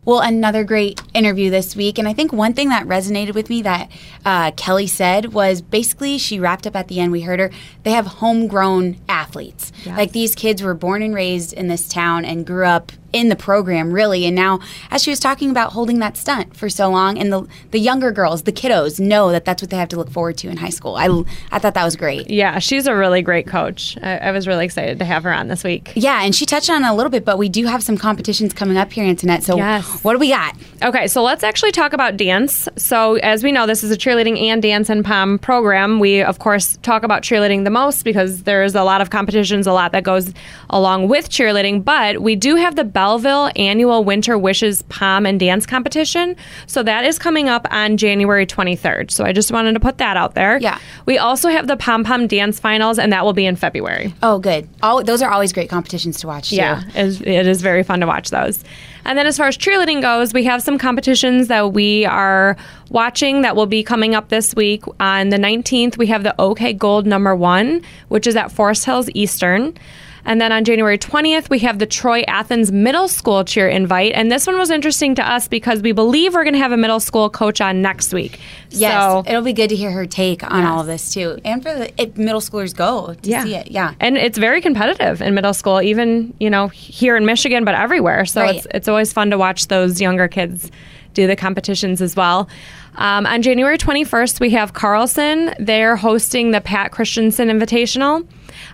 Well, 0.04 0.18
another 0.18 0.64
great 0.64 1.00
interview 1.14 1.48
this 1.48 1.76
week. 1.76 1.96
And 1.96 2.08
I 2.08 2.12
think 2.12 2.32
one 2.32 2.54
thing 2.54 2.70
that 2.70 2.86
resonated 2.86 3.34
with 3.34 3.48
me 3.48 3.62
that 3.62 3.88
uh, 4.24 4.50
Kelly 4.52 4.88
said 4.88 5.32
was 5.32 5.62
basically 5.62 6.18
she 6.18 6.40
wrapped 6.40 6.66
up 6.66 6.74
at 6.74 6.88
the 6.88 6.98
end. 6.98 7.12
We 7.12 7.20
heard 7.20 7.38
her, 7.38 7.50
they 7.84 7.92
have 7.92 8.06
homegrown 8.06 8.96
athletes. 9.08 9.70
Yes. 9.84 9.96
Like 9.96 10.10
these 10.10 10.34
kids 10.34 10.60
were 10.60 10.74
born 10.74 11.02
and 11.02 11.14
raised 11.14 11.52
in 11.52 11.68
this 11.68 11.88
town 11.88 12.24
and 12.24 12.44
grew 12.44 12.66
up 12.66 12.90
in 13.12 13.28
the 13.28 13.36
program 13.36 13.92
really. 13.92 14.26
And 14.26 14.34
now 14.34 14.60
as 14.90 15.02
she 15.02 15.10
was 15.10 15.20
talking 15.20 15.50
about 15.50 15.72
holding 15.72 15.98
that 16.00 16.16
stunt 16.16 16.56
for 16.56 16.68
so 16.68 16.88
long 16.90 17.18
and 17.18 17.32
the 17.32 17.46
the 17.70 17.78
younger 17.78 18.10
girls 18.10 18.42
the 18.42 18.52
kiddos 18.52 18.98
know 18.98 19.30
that 19.30 19.44
that's 19.44 19.62
what 19.62 19.70
they 19.70 19.76
have 19.76 19.88
to 19.90 19.96
look 19.96 20.10
forward 20.10 20.36
to 20.38 20.48
in 20.48 20.56
high 20.56 20.70
school. 20.70 20.96
I, 20.96 21.06
I 21.50 21.58
thought 21.58 21.74
that 21.74 21.84
was 21.84 21.96
great. 21.96 22.30
Yeah 22.30 22.58
she's 22.58 22.86
a 22.86 22.94
really 22.94 23.22
great 23.22 23.46
coach. 23.46 23.96
I, 24.02 24.18
I 24.18 24.30
was 24.32 24.46
really 24.46 24.64
excited 24.64 24.98
to 24.98 25.04
have 25.04 25.24
her 25.24 25.32
on 25.32 25.48
this 25.48 25.62
week. 25.64 25.92
Yeah 25.94 26.22
and 26.22 26.34
she 26.34 26.46
touched 26.46 26.70
on 26.70 26.84
it 26.84 26.88
a 26.88 26.94
little 26.94 27.10
bit 27.10 27.24
but 27.24 27.38
we 27.38 27.48
do 27.48 27.66
have 27.66 27.82
some 27.82 27.96
competitions 27.96 28.52
coming 28.52 28.76
up 28.76 28.92
here 28.92 29.04
Antoinette 29.04 29.42
so 29.42 29.56
yes. 29.56 30.02
what 30.04 30.12
do 30.12 30.18
we 30.18 30.30
got? 30.30 30.56
Okay 30.82 31.06
so 31.06 31.22
let's 31.22 31.44
actually 31.44 31.72
talk 31.72 31.92
about 31.92 32.16
dance. 32.16 32.68
So 32.76 33.16
as 33.16 33.44
we 33.44 33.52
know 33.52 33.66
this 33.66 33.84
is 33.84 33.90
a 33.90 33.96
cheerleading 33.96 34.40
and 34.40 34.62
dance 34.62 34.88
and 34.88 35.04
pom 35.04 35.38
program. 35.38 36.00
We 36.00 36.22
of 36.22 36.38
course 36.38 36.78
talk 36.82 37.02
about 37.02 37.22
cheerleading 37.22 37.64
the 37.64 37.70
most 37.70 38.02
because 38.04 38.44
there's 38.44 38.74
a 38.74 38.84
lot 38.84 39.00
of 39.00 39.10
competitions 39.10 39.66
a 39.66 39.72
lot 39.72 39.92
that 39.92 40.02
goes 40.02 40.32
along 40.70 41.08
with 41.08 41.28
cheerleading 41.28 41.84
but 41.84 42.22
we 42.22 42.36
do 42.36 42.56
have 42.56 42.76
the 42.76 42.84
Belleville 43.02 43.50
annual 43.56 44.04
Winter 44.04 44.38
Wishes 44.38 44.82
Pom 44.82 45.26
and 45.26 45.40
Dance 45.40 45.66
Competition. 45.66 46.36
So 46.68 46.84
that 46.84 47.04
is 47.04 47.18
coming 47.18 47.48
up 47.48 47.66
on 47.72 47.96
January 47.96 48.46
23rd. 48.46 49.10
So 49.10 49.24
I 49.24 49.32
just 49.32 49.50
wanted 49.50 49.72
to 49.72 49.80
put 49.80 49.98
that 49.98 50.16
out 50.16 50.36
there. 50.36 50.58
Yeah. 50.58 50.78
We 51.04 51.18
also 51.18 51.48
have 51.48 51.66
the 51.66 51.76
Pom 51.76 52.04
Pom 52.04 52.28
Dance 52.28 52.60
Finals, 52.60 53.00
and 53.00 53.12
that 53.12 53.24
will 53.24 53.32
be 53.32 53.44
in 53.44 53.56
February. 53.56 54.14
Oh, 54.22 54.38
good. 54.38 54.68
All, 54.84 55.02
those 55.02 55.20
are 55.20 55.32
always 55.32 55.52
great 55.52 55.68
competitions 55.68 56.20
to 56.20 56.28
watch, 56.28 56.50
too. 56.50 56.56
Yeah, 56.56 56.84
it 56.94 57.46
is 57.48 57.60
very 57.60 57.82
fun 57.82 57.98
to 57.98 58.06
watch 58.06 58.30
those. 58.30 58.62
And 59.04 59.18
then 59.18 59.26
as 59.26 59.36
far 59.36 59.48
as 59.48 59.58
cheerleading 59.58 60.00
goes, 60.00 60.32
we 60.32 60.44
have 60.44 60.62
some 60.62 60.78
competitions 60.78 61.48
that 61.48 61.72
we 61.72 62.04
are 62.04 62.56
watching 62.88 63.42
that 63.42 63.56
will 63.56 63.66
be 63.66 63.82
coming 63.82 64.14
up 64.14 64.28
this 64.28 64.54
week. 64.54 64.84
On 65.00 65.30
the 65.30 65.38
19th, 65.38 65.98
we 65.98 66.06
have 66.06 66.22
the 66.22 66.40
OK 66.40 66.72
Gold 66.74 67.04
number 67.04 67.34
one, 67.34 67.82
which 68.10 68.28
is 68.28 68.36
at 68.36 68.52
Forest 68.52 68.84
Hills 68.84 69.10
Eastern. 69.12 69.76
And 70.24 70.40
then 70.40 70.52
on 70.52 70.64
January 70.64 70.98
20th, 70.98 71.50
we 71.50 71.58
have 71.60 71.78
the 71.78 71.86
Troy 71.86 72.22
Athens 72.28 72.70
Middle 72.70 73.08
School 73.08 73.44
cheer 73.44 73.68
invite. 73.68 74.12
And 74.12 74.30
this 74.30 74.46
one 74.46 74.56
was 74.56 74.70
interesting 74.70 75.14
to 75.16 75.28
us 75.28 75.48
because 75.48 75.82
we 75.82 75.92
believe 75.92 76.34
we're 76.34 76.44
going 76.44 76.54
to 76.54 76.60
have 76.60 76.72
a 76.72 76.76
middle 76.76 77.00
school 77.00 77.28
coach 77.28 77.60
on 77.60 77.82
next 77.82 78.14
week. 78.14 78.38
Yes, 78.70 78.92
so, 78.92 79.24
it'll 79.26 79.42
be 79.42 79.52
good 79.52 79.68
to 79.68 79.76
hear 79.76 79.90
her 79.90 80.06
take 80.06 80.44
on 80.44 80.62
yes. 80.62 80.70
all 80.70 80.80
of 80.80 80.86
this 80.86 81.12
too. 81.12 81.38
And 81.44 81.62
for 81.62 81.74
the 81.74 82.00
if 82.00 82.16
middle 82.16 82.40
schoolers 82.40 82.74
go 82.74 83.14
to 83.14 83.28
yeah. 83.28 83.44
see 83.44 83.54
it. 83.54 83.70
Yeah. 83.70 83.94
And 84.00 84.16
it's 84.16 84.38
very 84.38 84.60
competitive 84.60 85.20
in 85.20 85.34
middle 85.34 85.54
school, 85.54 85.82
even, 85.82 86.34
you 86.38 86.50
know, 86.50 86.68
here 86.68 87.16
in 87.16 87.26
Michigan, 87.26 87.64
but 87.64 87.74
everywhere. 87.74 88.24
So 88.24 88.42
right. 88.42 88.56
it's, 88.56 88.66
it's 88.72 88.88
always 88.88 89.12
fun 89.12 89.30
to 89.30 89.38
watch 89.38 89.68
those 89.68 90.00
younger 90.00 90.28
kids 90.28 90.70
do 91.14 91.26
the 91.26 91.36
competitions 91.36 92.00
as 92.00 92.16
well. 92.16 92.48
Um, 92.96 93.26
on 93.26 93.42
January 93.42 93.78
21st, 93.78 94.40
we 94.40 94.50
have 94.50 94.72
Carlson. 94.72 95.54
They're 95.58 95.96
hosting 95.96 96.50
the 96.50 96.60
Pat 96.60 96.92
Christensen 96.92 97.48
Invitational. 97.48 98.26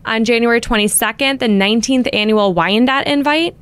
On 0.04 0.24
January 0.24 0.60
22nd, 0.60 1.38
the 1.38 1.46
19th 1.46 2.08
annual 2.12 2.54
Wyandotte 2.54 3.06
Invite. 3.06 3.56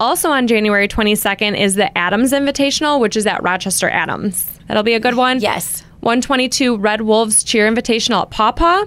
Also 0.00 0.30
on 0.30 0.46
January 0.46 0.86
22nd 0.86 1.58
is 1.58 1.74
the 1.74 1.96
Adams 1.96 2.32
Invitational, 2.32 3.00
which 3.00 3.16
is 3.16 3.26
at 3.26 3.42
Rochester 3.42 3.88
Adams. 3.88 4.46
That'll 4.68 4.82
be 4.82 4.94
a 4.94 5.00
good 5.00 5.16
one. 5.16 5.40
Yes. 5.40 5.82
122 6.00 6.76
Red 6.76 7.00
Wolves 7.00 7.42
Cheer 7.42 7.70
Invitational 7.70 8.22
at 8.22 8.30
Paw 8.30 8.52
Paw. 8.52 8.84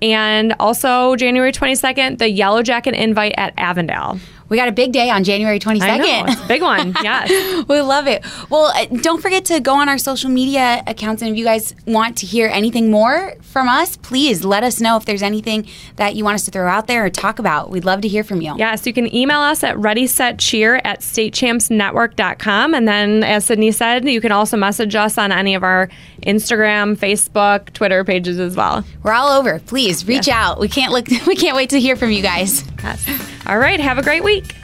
And 0.00 0.54
also 0.60 1.16
January 1.16 1.50
22nd, 1.50 2.18
the 2.18 2.28
Yellow 2.28 2.62
Jacket 2.62 2.94
Invite 2.94 3.34
at 3.36 3.54
Avondale. 3.56 4.18
We 4.48 4.56
got 4.56 4.68
a 4.68 4.72
big 4.72 4.92
day 4.92 5.10
on 5.10 5.24
January 5.24 5.58
22nd. 5.58 5.82
I 5.82 5.96
know, 5.98 6.24
it's 6.26 6.40
a 6.40 6.46
big 6.46 6.62
one. 6.62 6.94
Yes. 7.04 7.66
we 7.68 7.80
love 7.82 8.06
it. 8.06 8.24
Well, 8.48 8.66
uh, 8.66 8.86
don't 8.86 9.20
forget 9.20 9.44
to 9.46 9.60
go 9.60 9.74
on 9.74 9.90
our 9.90 9.98
social 9.98 10.30
media 10.30 10.82
accounts. 10.86 11.20
And 11.20 11.30
if 11.30 11.36
you 11.36 11.44
guys 11.44 11.74
want 11.86 12.16
to 12.18 12.26
hear 12.26 12.48
anything 12.48 12.90
more 12.90 13.34
from 13.42 13.68
us, 13.68 13.96
please 13.98 14.42
let 14.42 14.64
us 14.64 14.80
know 14.80 14.96
if 14.96 15.04
there's 15.04 15.22
anything 15.22 15.66
that 15.96 16.14
you 16.14 16.24
want 16.24 16.36
us 16.36 16.44
to 16.46 16.50
throw 16.50 16.66
out 16.66 16.86
there 16.86 17.04
or 17.04 17.10
talk 17.10 17.38
about. 17.38 17.70
We'd 17.70 17.84
love 17.84 18.00
to 18.02 18.08
hear 18.08 18.24
from 18.24 18.40
you. 18.40 18.54
Yes, 18.56 18.86
you 18.86 18.94
can 18.94 19.14
email 19.14 19.40
us 19.40 19.62
at 19.64 19.76
ready, 19.76 20.06
set, 20.06 20.38
cheer 20.38 20.76
at 20.84 21.00
statechampsnetwork.com. 21.00 22.74
And 22.74 22.88
then, 22.88 23.22
as 23.22 23.44
Sydney 23.44 23.72
said, 23.72 24.08
you 24.08 24.20
can 24.20 24.32
also 24.32 24.56
message 24.56 24.94
us 24.94 25.18
on 25.18 25.30
any 25.30 25.54
of 25.54 25.62
our 25.62 25.90
Instagram, 26.22 26.96
Facebook, 26.96 27.72
Twitter 27.74 28.02
pages 28.04 28.38
as 28.38 28.56
well. 28.56 28.84
We're 29.02 29.12
all 29.12 29.28
over. 29.38 29.58
Please 29.58 30.06
reach 30.06 30.26
yes. 30.28 30.36
out. 30.36 30.60
We 30.60 30.68
can't 30.68 30.92
look. 30.92 31.08
We 31.26 31.36
can't 31.36 31.56
wait 31.56 31.70
to 31.70 31.80
hear 31.80 31.96
from 31.96 32.10
you 32.10 32.22
guys. 32.22 32.64
Yes. 32.82 33.32
All 33.46 33.58
right. 33.58 33.78
Have 33.80 33.98
a 33.98 34.02
great 34.02 34.24
week. 34.24 34.56